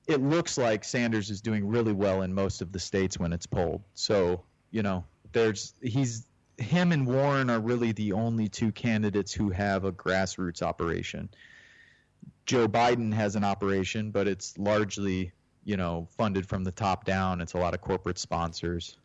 [0.08, 3.48] It looks like Sanders is doing really well in most of the states when it's
[3.48, 3.82] polled.
[3.94, 6.26] So, you know, there's he's
[6.58, 11.30] him and Warren are really the only two candidates who have a grassroots operation.
[12.46, 15.32] Joe Biden has an operation, but it's largely,
[15.66, 17.42] you know, funded from the top down.
[17.42, 18.98] It's a lot of corporate sponsors.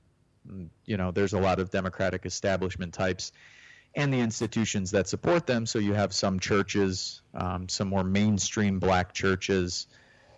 [0.84, 3.32] You know, there's a lot of Democratic establishment types
[3.94, 5.66] and the institutions that support them.
[5.66, 9.86] So you have some churches, um, some more mainstream black churches,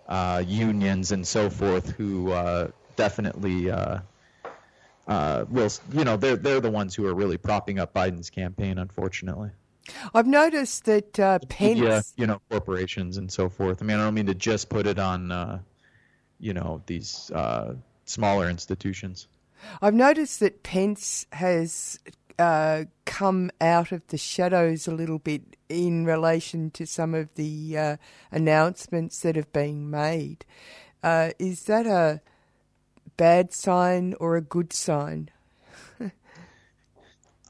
[0.08, 3.98] uh, unions, and so forth, who uh, definitely uh,
[5.08, 8.78] uh will, you know, they're they're the ones who are really propping up Biden's campaign,
[8.78, 9.50] unfortunately.
[10.14, 13.82] I've noticed that uh, Pence, yeah, you know, corporations and so forth.
[13.82, 15.58] I mean, I don't mean to just put it on, uh,
[16.38, 17.74] you know, these uh,
[18.04, 19.26] smaller institutions.
[19.80, 21.98] I've noticed that Pence has
[22.38, 27.78] uh, come out of the shadows a little bit in relation to some of the
[27.78, 27.96] uh,
[28.30, 30.44] announcements that have been made.
[31.02, 32.20] Uh, is that a
[33.16, 35.30] bad sign or a good sign?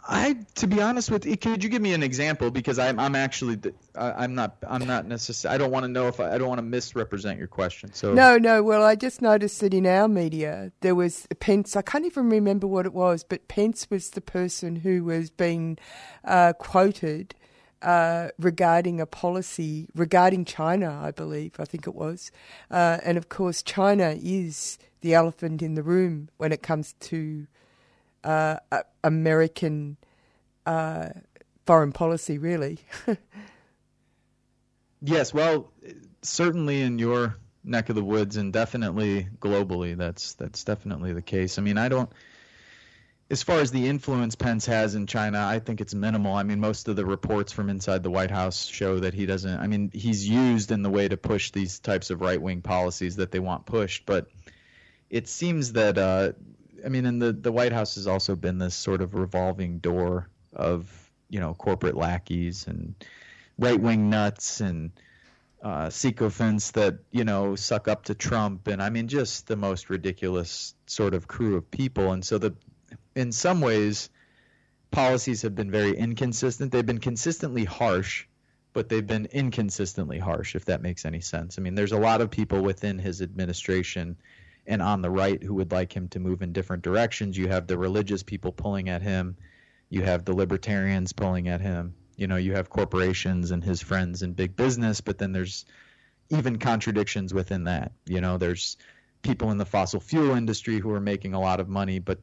[0.05, 2.51] I, to be honest with you, could you give me an example?
[2.51, 3.59] Because I'm, I'm actually,
[3.95, 5.55] I'm not, I'm not necessarily.
[5.55, 7.93] I don't want to know if I, I don't want to misrepresent your question.
[7.93, 8.65] So no, no.
[8.65, 11.77] Well, I just noticed that in our media there was Pence.
[11.77, 15.79] I can't even remember what it was, but Pence was the person who was being
[16.24, 17.37] uh, quoted
[17.81, 21.01] uh, regarding a policy regarding China.
[21.01, 22.33] I believe, I think it was,
[22.73, 27.47] uh, and of course, China is the elephant in the room when it comes to
[28.24, 28.57] uh,
[29.05, 29.97] American
[30.66, 31.11] uh,
[31.66, 32.78] foreign policy, really.
[35.03, 35.73] yes, well,
[36.23, 41.59] certainly in your neck of the woods, and definitely globally, that's that's definitely the case.
[41.59, 42.11] I mean, I don't.
[43.31, 46.35] As far as the influence Pence has in China, I think it's minimal.
[46.35, 49.59] I mean, most of the reports from inside the White House show that he doesn't.
[49.59, 53.16] I mean, he's used in the way to push these types of right wing policies
[53.16, 54.27] that they want pushed, but
[55.09, 56.32] it seems that uh,
[56.85, 60.29] I mean, and the the White House has also been this sort of revolving door
[60.55, 62.95] of you know corporate lackeys and
[63.59, 64.91] right wing nuts and
[65.63, 69.91] uh, sycophants that you know suck up to Trump, and I mean just the most
[69.91, 72.13] ridiculous sort of crew of people.
[72.13, 72.55] And so the,
[73.15, 74.11] in some ways,
[74.91, 76.73] policies have been very inconsistent.
[76.73, 78.27] They've been consistently harsh,
[78.73, 80.57] but they've been inconsistently harsh.
[80.57, 81.59] If that makes any sense.
[81.59, 84.17] I mean, there's a lot of people within his administration
[84.66, 87.36] and on the right who would like him to move in different directions.
[87.36, 89.36] You have the religious people pulling at him.
[89.90, 94.22] You have the libertarians pulling at him you know you have corporations and his friends
[94.22, 95.64] and big business but then there's
[96.30, 98.76] even contradictions within that you know there's
[99.22, 102.20] people in the fossil fuel industry who are making a lot of money but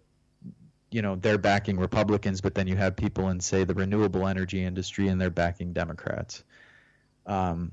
[0.92, 4.64] you know they're backing republicans but then you have people in say the renewable energy
[4.64, 6.44] industry and they're backing democrats
[7.26, 7.72] um,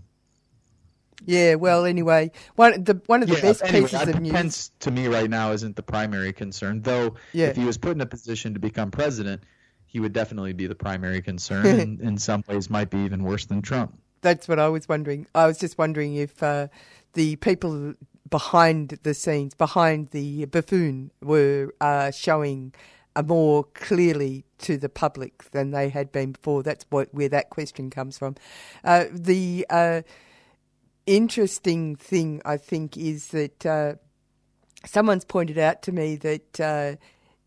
[1.25, 4.33] yeah, well, anyway, one the one of the yeah, best anyway, pieces of news.
[4.33, 7.15] Pence to me right now isn't the primary concern, though.
[7.33, 7.47] Yeah.
[7.47, 9.43] If he was put in a position to become president,
[9.87, 13.47] he would definitely be the primary concern, and in some ways might be even worse
[13.47, 13.99] than Trump.
[14.21, 15.27] That's what I was wondering.
[15.35, 16.69] I was just wondering if uh,
[17.15, 17.95] the people
[18.29, 22.75] behind the scenes, behind the buffoon, were uh, showing
[23.25, 26.63] more clearly to the public than they had been before.
[26.63, 28.37] That's what where that question comes from.
[28.85, 30.03] Uh, the uh,
[31.07, 33.95] interesting thing, I think, is that uh,
[34.85, 36.97] someone's pointed out to me that uh,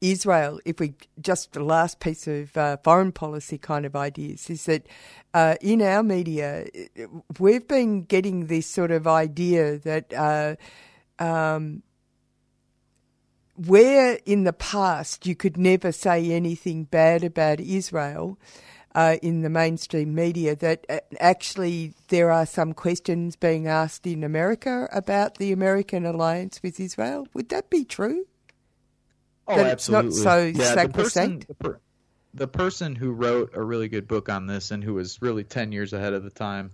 [0.02, 4.65] Israel, if we just the last piece of uh, foreign policy kind of ideas, is
[4.65, 4.88] that
[5.34, 6.65] uh, in our media,
[7.40, 10.14] we've been getting this sort of idea that.
[10.14, 10.56] Uh,
[11.22, 11.84] um,
[13.68, 18.40] where in the past you could never say anything bad about Israel
[18.95, 24.24] uh, in the mainstream media, that uh, actually there are some questions being asked in
[24.24, 27.28] America about the American alliance with Israel.
[27.34, 28.26] Would that be true?
[29.48, 30.10] Oh, that absolutely.
[30.10, 31.80] It's not so yeah, the person, the, per,
[32.34, 35.72] the person who wrote a really good book on this and who was really 10
[35.72, 36.72] years ahead of the time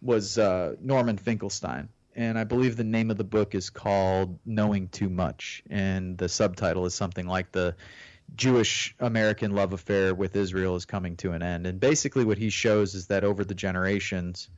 [0.00, 1.88] was uh, Norman Finkelstein.
[2.14, 5.62] And I believe the name of the book is called Knowing Too Much.
[5.70, 7.74] And the subtitle is something like The
[8.34, 11.66] Jewish American Love Affair with Israel is Coming to an End.
[11.66, 14.48] And basically, what he shows is that over the generations,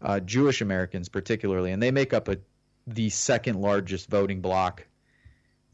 [0.00, 2.38] uh, Jewish Americans, particularly, and they make up a,
[2.86, 4.86] the second largest voting bloc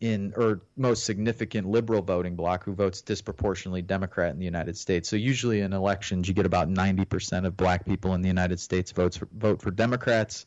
[0.00, 5.08] in or most significant liberal voting bloc who votes disproportionately Democrat in the United States.
[5.08, 8.90] So usually in elections you get about 90% of black people in the United States
[8.90, 10.46] votes vote for Democrats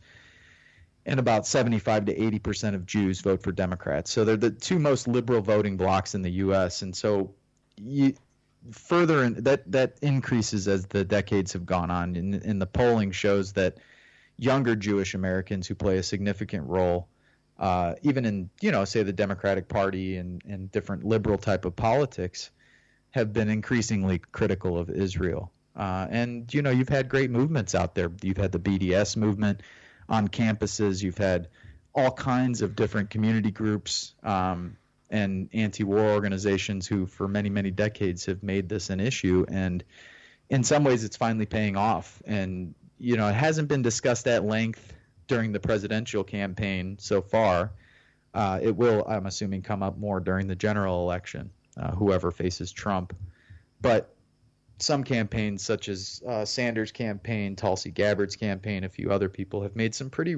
[1.08, 4.12] and about 75 to 80% of Jews vote for Democrats.
[4.12, 7.34] So they're the two most liberal voting blocs in the US and so
[7.78, 8.14] you
[8.72, 13.12] further in, that that increases as the decades have gone on and, and the polling
[13.12, 13.78] shows that
[14.38, 17.08] younger Jewish Americans who play a significant role
[17.60, 21.76] uh, even in you know say the Democratic Party and, and different liberal type of
[21.76, 22.52] politics,
[23.12, 25.52] have been increasingly critical of Israel.
[25.76, 28.12] Uh, and you know you've had great movements out there.
[28.22, 29.62] You've had the BDS movement
[30.10, 31.02] on campuses.
[31.02, 31.48] You've had
[31.94, 34.78] all kinds of different community groups um,
[35.10, 39.46] and anti-war organizations who, for many many decades, have made this an issue.
[39.48, 39.84] And
[40.50, 42.22] in some ways, it's finally paying off.
[42.26, 44.94] And you know it hasn't been discussed at length
[45.28, 47.72] during the presidential campaign so far.
[48.34, 52.72] Uh, it will, I'm assuming, come up more during the general election, uh, whoever faces
[52.72, 53.16] Trump.
[53.82, 54.14] But
[54.80, 59.76] some campaigns, such as uh, Sanders' campaign, Tulsi Gabbard's campaign, a few other people have
[59.76, 60.38] made some pretty,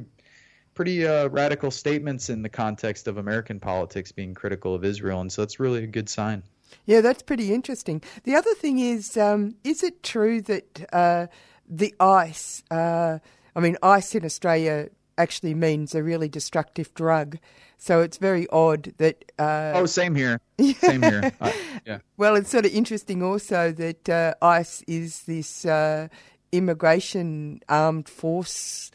[0.74, 5.32] pretty uh, radical statements in the context of American politics being critical of Israel, and
[5.32, 6.44] so that's really a good sign.
[6.86, 8.02] Yeah, that's pretty interesting.
[8.24, 11.28] The other thing is, um, is it true that uh,
[11.68, 12.64] the ice?
[12.70, 13.20] Uh,
[13.56, 17.38] I mean, ice in Australia actually means a really destructive drug.
[17.82, 19.32] So it's very odd that.
[19.40, 20.42] Uh, oh, same here.
[20.60, 21.32] Same here.
[21.42, 21.52] Uh,
[21.86, 22.00] yeah.
[22.18, 26.10] Well, it's sort of interesting also that uh, ICE is this uh,
[26.52, 28.92] immigration armed force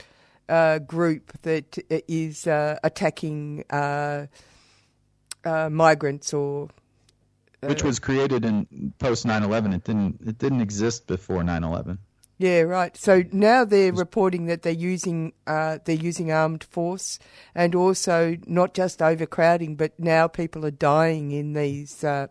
[0.51, 4.27] uh, group that is uh, attacking uh,
[5.45, 6.69] migrants or.
[7.63, 9.75] Which was created in post 9/11.
[9.75, 10.21] It didn't.
[10.27, 11.97] It didn't exist before 9/11.
[12.37, 12.97] Yeah, right.
[12.97, 17.19] So now they're reporting that they're using uh, they're using armed force,
[17.55, 22.27] and also not just overcrowding, but now people are dying in these uh,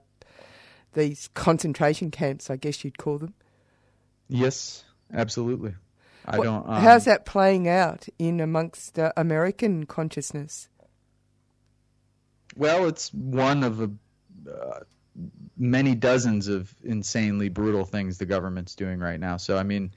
[0.93, 2.49] these concentration camps.
[2.49, 3.33] I guess you'd call them.
[4.27, 5.75] Yes, absolutely.
[6.25, 6.67] I What- don't.
[6.67, 10.67] Um, how's that playing out in amongst uh, American consciousness?
[12.55, 13.89] Well, it's one of a,
[14.49, 14.79] uh,
[15.57, 19.37] many dozens of insanely brutal things the government's doing right now.
[19.37, 19.91] So, I mean,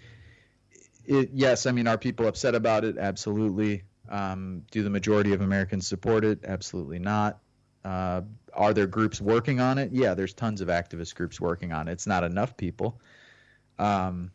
[1.05, 2.99] it, yes, I mean, are people upset about it?
[2.99, 3.85] Absolutely.
[4.09, 6.45] Um, do the majority of Americans support it?
[6.45, 7.39] Absolutely not.
[7.85, 8.23] Uh,
[8.53, 9.93] are there groups working on it?
[9.93, 11.93] Yeah, there's tons of activist groups working on it.
[11.93, 13.01] It's not enough people.
[13.79, 14.33] Um,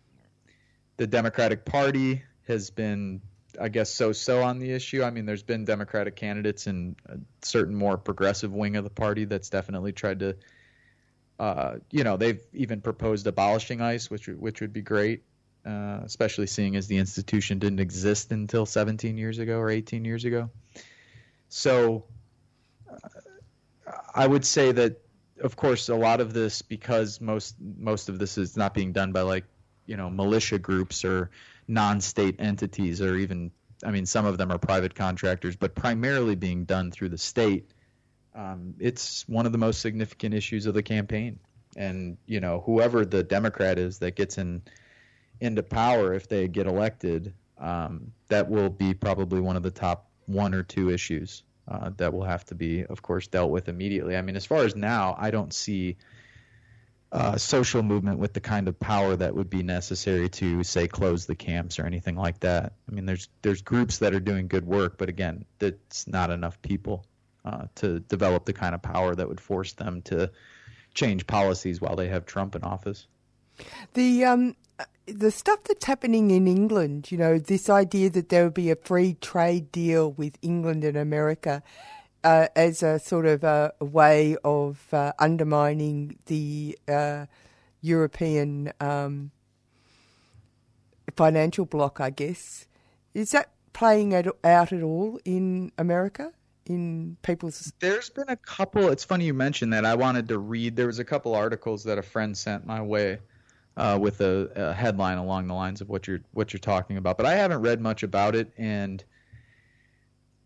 [0.98, 3.22] the Democratic Party has been,
[3.60, 5.03] I guess, so-so on the issue.
[5.03, 9.26] I mean, there's been Democratic candidates in a certain more progressive wing of the party
[9.26, 10.38] that's definitely tried to,
[11.41, 15.23] uh, you know, they've even proposed abolishing ICE, which which would be great,
[15.65, 20.23] uh, especially seeing as the institution didn't exist until 17 years ago or 18 years
[20.23, 20.51] ago.
[21.49, 22.03] So,
[22.88, 25.01] uh, I would say that,
[25.41, 29.11] of course, a lot of this because most most of this is not being done
[29.11, 29.45] by like
[29.88, 31.31] you know militia groups or
[31.68, 33.49] non-state entities or even
[33.84, 37.72] I mean some of them are private contractors, but primarily being done through the state.
[38.34, 41.40] Um, it's one of the most significant issues of the campaign,
[41.76, 44.62] and you know whoever the Democrat is that gets in
[45.41, 50.08] into power if they get elected, um, that will be probably one of the top
[50.28, 54.16] one or two issues uh, that will have to be, of course, dealt with immediately.
[54.16, 55.98] I mean, as far as now, I don't see
[57.12, 61.26] uh, social movement with the kind of power that would be necessary to, say, close
[61.26, 62.74] the camps or anything like that.
[62.88, 66.62] I mean, there's there's groups that are doing good work, but again, that's not enough
[66.62, 67.06] people
[67.45, 70.31] uh, to develop the kind of power that would force them to
[70.93, 73.07] change policies while they have Trump in office.
[73.93, 74.55] The um,
[75.05, 78.76] the stuff that's happening in England, you know, this idea that there would be a
[78.76, 81.63] free trade deal with England and America
[82.23, 87.26] uh, as a sort of a, a way of uh, undermining the uh,
[87.81, 89.31] European um,
[91.15, 92.68] financial bloc, I guess.
[93.13, 96.31] Is that playing at, out at all in America?
[96.68, 98.90] In people's There's been a couple.
[98.90, 99.84] It's funny you mentioned that.
[99.84, 100.76] I wanted to read.
[100.76, 103.20] There was a couple articles that a friend sent my way
[103.78, 107.18] uh, with a, a headline along the lines of what you're what you're talking about,
[107.18, 109.04] but I haven't read much about it, and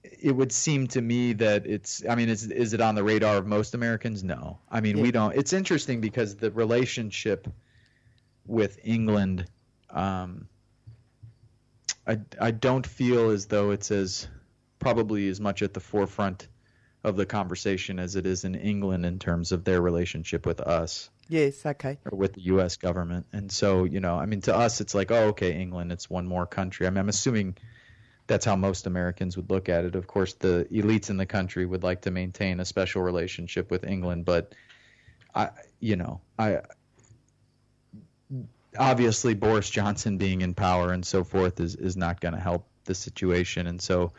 [0.04, 2.04] it would seem to me that it's.
[2.08, 4.24] I mean, is is it on the radar of most Americans?
[4.24, 4.60] No.
[4.70, 5.36] I mean, we don't.
[5.36, 7.48] It's interesting because the relationship
[8.46, 9.46] with England,
[9.90, 10.48] um,
[12.08, 14.28] I I don't feel as though it's as
[14.80, 16.48] probably as much at the forefront
[17.04, 21.10] of the conversation as it is in England in terms of their relationship with us
[21.28, 22.78] yes, okay, or with the U.S.
[22.78, 23.26] government.
[23.34, 26.28] And so, you know, I mean, to us, it's like, oh, okay, England, it's one
[26.28, 26.88] more country.
[26.88, 27.58] I mean, I'm assuming
[28.28, 29.96] that's how most Americans would look at it.
[29.96, 33.84] Of course, the elites in the country would like to maintain a special relationship with
[33.84, 34.54] England, but
[35.34, 35.50] I,
[35.80, 36.62] you know, I
[38.78, 42.68] obviously Boris Johnson being in power and so forth is is not going to help
[42.86, 44.14] the situation, and so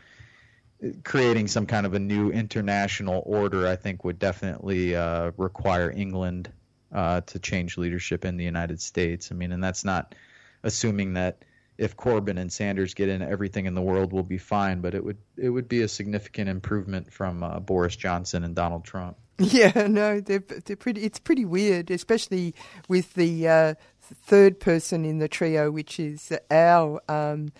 [1.04, 6.50] creating some kind of a new international order, I think, would definitely uh, require England
[6.92, 9.30] uh, to change leadership in the United States.
[9.32, 10.14] I mean, and that's not
[10.62, 11.44] assuming that
[11.78, 14.80] if Corbyn and Sanders get in, everything in the world will be fine.
[14.80, 18.84] But it would it would be a significant improvement from uh, Boris Johnson and Donald
[18.84, 19.16] Trump.
[19.38, 21.02] Yeah, no, they're they're pretty.
[21.02, 22.54] It's pretty weird, especially
[22.88, 27.52] with the uh, third person in the trio, which is our um,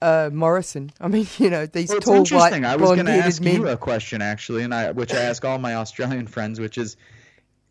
[0.00, 0.90] uh, Morrison.
[1.00, 2.64] I mean, you know, these Well, tall white interesting.
[2.64, 3.56] I was going to ask men.
[3.56, 6.96] you a question actually, and I which I ask all my Australian friends, which is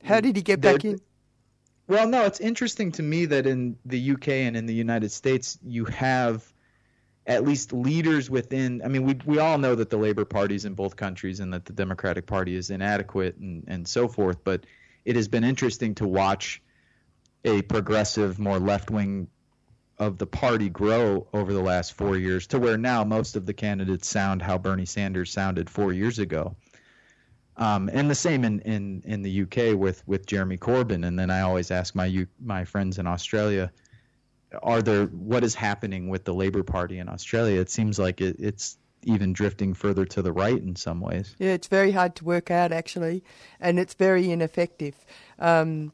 [0.03, 0.99] How did he get back in?
[1.87, 5.57] Well, no, it's interesting to me that in the UK and in the United States,
[5.63, 6.43] you have
[7.25, 8.81] at least leaders within.
[8.83, 11.65] I mean, we we all know that the Labor Party's in both countries and that
[11.65, 14.43] the Democratic Party is inadequate and and so forth.
[14.43, 14.65] But
[15.05, 16.61] it has been interesting to watch
[17.45, 19.29] a progressive, more left wing
[19.99, 23.53] of the party grow over the last four years to where now most of the
[23.53, 26.55] candidates sound how Bernie Sanders sounded four years ago.
[27.57, 31.07] Um, and the same in, in, in the UK with, with Jeremy Corbyn.
[31.07, 33.71] And then I always ask my U, my friends in Australia,
[34.61, 37.59] are there what is happening with the Labour Party in Australia?
[37.59, 41.35] It seems like it, it's even drifting further to the right in some ways.
[41.39, 43.23] Yeah, it's very hard to work out actually,
[43.59, 44.95] and it's very ineffective.
[45.39, 45.91] Um,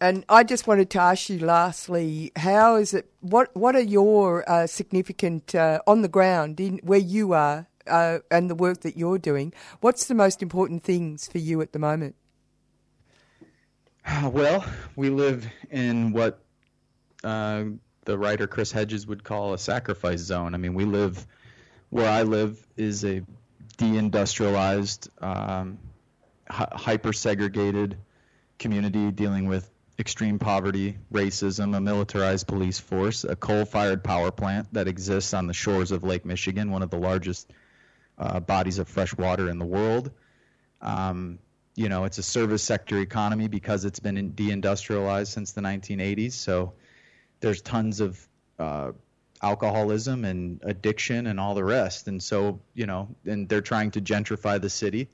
[0.00, 3.10] and I just wanted to ask you, lastly, how is it?
[3.20, 8.18] What What are your uh, significant uh, on the ground in where you are uh,
[8.30, 9.52] and the work that you're doing?
[9.80, 12.16] What's the most important things for you at the moment?
[14.22, 14.64] Well,
[14.96, 16.40] we live in what
[17.22, 17.64] uh,
[18.04, 20.54] the writer Chris Hedges would call a sacrifice zone.
[20.54, 21.26] I mean, we live
[21.88, 23.22] where I live is a
[23.78, 25.78] deindustrialized, um,
[26.50, 27.96] hy- hyper segregated
[28.58, 34.88] community dealing with extreme poverty, racism, a militarized police force, a coal-fired power plant that
[34.88, 37.52] exists on the shores of Lake Michigan, one of the largest
[38.18, 40.10] uh, bodies of fresh water in the world.
[40.80, 41.38] Um,
[41.76, 46.32] you know, it's a service sector economy because it's been deindustrialized since the 1980s.
[46.32, 46.74] So
[47.40, 48.92] there's tons of uh,
[49.42, 52.08] alcoholism and addiction and all the rest.
[52.08, 55.08] And so, you know, and they're trying to gentrify the city.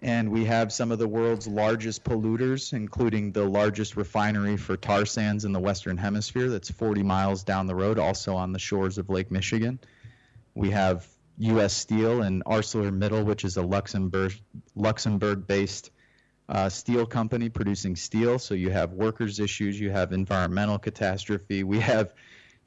[0.00, 5.04] And we have some of the world's largest polluters, including the largest refinery for tar
[5.04, 8.98] sands in the Western Hemisphere that's 40 miles down the road, also on the shores
[8.98, 9.80] of Lake Michigan.
[10.54, 11.06] We have
[11.38, 11.72] U.S.
[11.72, 14.34] Steel and ArcelorMittal, which is a Luxembourg
[14.76, 15.90] Luxembourg-based
[16.48, 18.38] uh, steel company producing steel.
[18.38, 21.64] So you have workers' issues, you have environmental catastrophe.
[21.64, 22.12] We have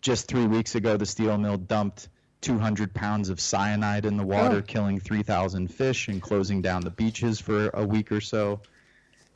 [0.01, 2.09] just three weeks ago, the steel mill dumped
[2.41, 4.61] 200 pounds of cyanide in the water, Oh.
[4.61, 8.61] killing 3,000 fish and closing down the beaches for a week or so.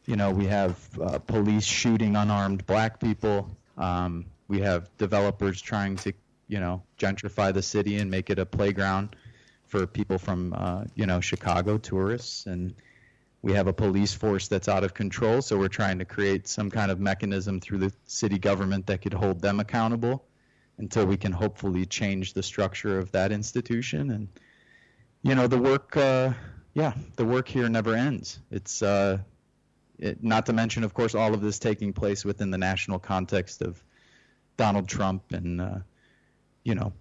[0.06, 3.56] You know, we have uh, police shooting unarmed black people.
[3.78, 6.14] Um, we have developers trying to,
[6.48, 9.16] you know, gentrify the city and make it a playground
[9.68, 12.46] for people from, uh, you know, Chicago tourists.
[12.46, 12.76] And
[13.42, 15.42] we have a police force that's out of control.
[15.42, 19.14] So we're trying to create some kind of mechanism through the city government that could
[19.14, 20.24] hold them accountable
[20.78, 24.12] until we can hopefully change the structure of that institution.
[24.12, 24.28] And,
[25.24, 26.34] you know, the work, uh,
[26.74, 28.40] yeah, the work here never ends.
[28.52, 29.20] It's, uh,
[29.98, 33.62] it, not to mention, of course, all of this taking place within the national context
[33.62, 33.82] of
[34.58, 35.78] Donald Trump and, uh,
[36.64, 36.94] you know,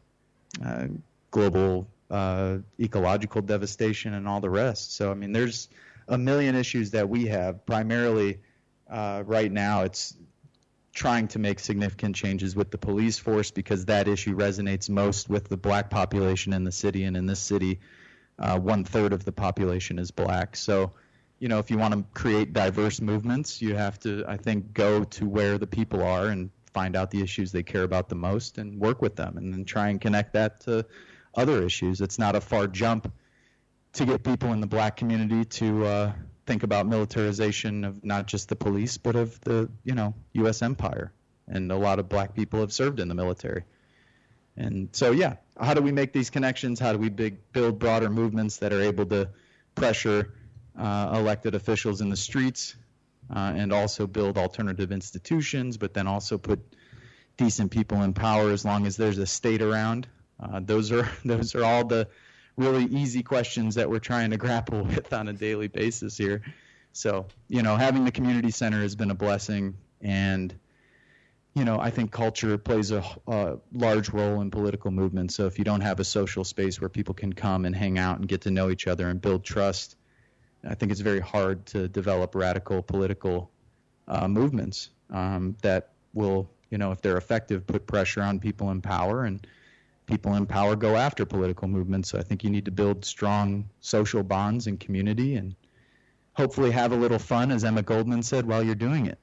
[0.65, 0.87] uh,
[1.31, 4.95] global uh, ecological devastation and all the rest.
[4.95, 5.69] So, I mean, there's
[6.07, 7.67] a million issues that we have.
[7.67, 8.39] Primarily,
[8.89, 10.17] uh, right now, it's
[10.95, 15.49] trying to make significant changes with the police force because that issue resonates most with
[15.49, 17.03] the black population in the city.
[17.03, 17.81] And in this city,
[18.39, 20.57] uh, one third of the population is black.
[20.57, 20.93] So,
[21.41, 25.03] you know, if you want to create diverse movements, you have to, I think, go
[25.05, 28.59] to where the people are and find out the issues they care about the most
[28.59, 30.87] and work with them and then try and connect that to
[31.35, 32.01] other issues.
[32.01, 33.13] It's not a far jump
[33.95, 36.13] to get people in the black community to uh,
[36.47, 40.63] think about militarization of not just the police, but of the, you know, U.S.
[40.63, 41.13] empire.
[41.47, 43.65] And a lot of black people have served in the military.
[44.57, 46.79] And so, yeah, how do we make these connections?
[46.79, 49.29] How do we big, build broader movements that are able to
[49.75, 50.35] pressure
[50.79, 52.77] uh, elected officials in the streets
[53.35, 56.61] uh, and also build alternative institutions, but then also put
[57.37, 60.07] decent people in power as long as there's a state around?
[60.41, 62.09] Uh, those are those are all the
[62.57, 66.43] really easy questions that we're trying to grapple with on a daily basis here.
[66.93, 70.55] So, you know, having the community center has been a blessing, and
[71.55, 75.35] you know, I think culture plays a, a large role in political movements.
[75.35, 78.19] So, if you don't have a social space where people can come and hang out
[78.19, 79.97] and get to know each other and build trust,
[80.69, 83.51] I think it's very hard to develop radical political
[84.07, 88.81] uh, movements um, that will, you know, if they're effective, put pressure on people in
[88.81, 89.45] power and
[90.07, 92.11] people in power go after political movements.
[92.11, 95.55] So I think you need to build strong social bonds and community and
[96.35, 99.19] hopefully have a little fun, as Emma Goldman said, while you're doing it.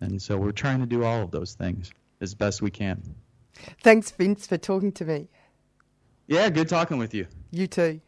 [0.00, 3.14] And so we're trying to do all of those things as best we can.
[3.82, 5.28] Thanks, Vince, for talking to me.
[6.26, 7.26] Yeah, good talking with you.
[7.50, 8.00] You too.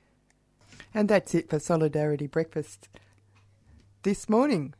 [0.95, 2.89] And that's it for Solidarity Breakfast
[4.03, 4.75] this morning.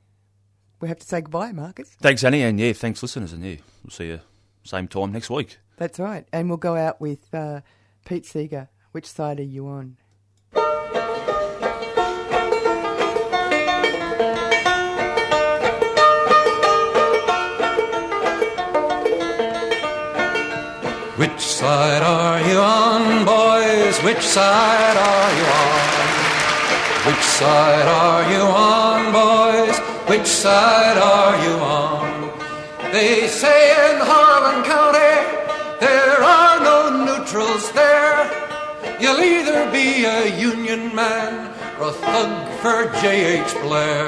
[0.81, 1.97] We have to say goodbye, Marcus.
[2.01, 4.21] Thanks, Annie, and yeah, thanks, listeners, and yeah, we'll see you
[4.65, 5.59] same time next week.
[5.77, 6.27] That's right.
[6.33, 7.61] And we'll go out with uh,
[8.05, 8.69] Pete Seeger.
[8.93, 9.97] Which side are you on?
[21.17, 23.99] Which side are you on, boys?
[24.03, 25.93] Which side are you on?
[27.07, 29.79] Which side are you on, boys?
[30.09, 32.31] Which side are you on?
[32.93, 35.12] They say in Harlan County
[35.83, 38.21] there are no neutrals there.
[39.01, 42.33] You'll either be a Union man or a thug
[42.63, 43.53] for J.H.
[43.63, 44.07] Blair.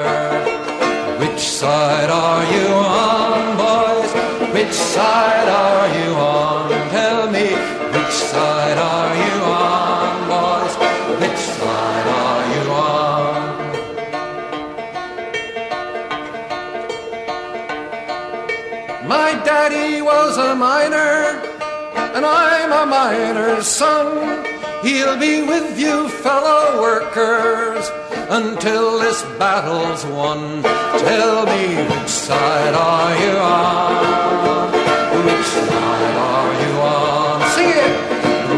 [1.19, 2.67] Which side are you
[3.03, 4.11] on, boys?
[4.55, 6.69] Which side are you on?
[6.91, 7.74] Tell me,
[22.85, 24.45] a miner's son.
[24.83, 27.89] He'll be with you, fellow workers,
[28.29, 30.61] until this battle's won.
[30.63, 33.95] Tell me, which side are you on?
[35.25, 37.49] Which side are you on?
[37.55, 37.93] Sing it!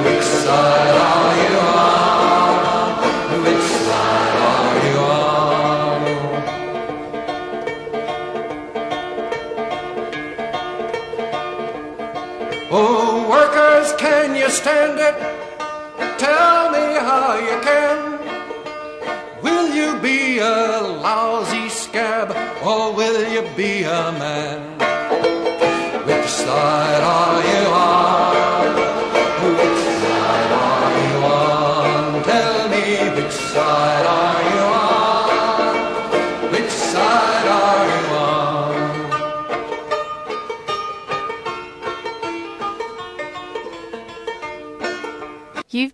[0.05, 1.26] Which side are
[14.57, 15.15] stand it?
[16.17, 17.97] Tell me how you can.
[19.43, 22.27] Will you be a lousy scab
[22.65, 24.59] or will you be a man?
[26.07, 28.46] Which side are you on?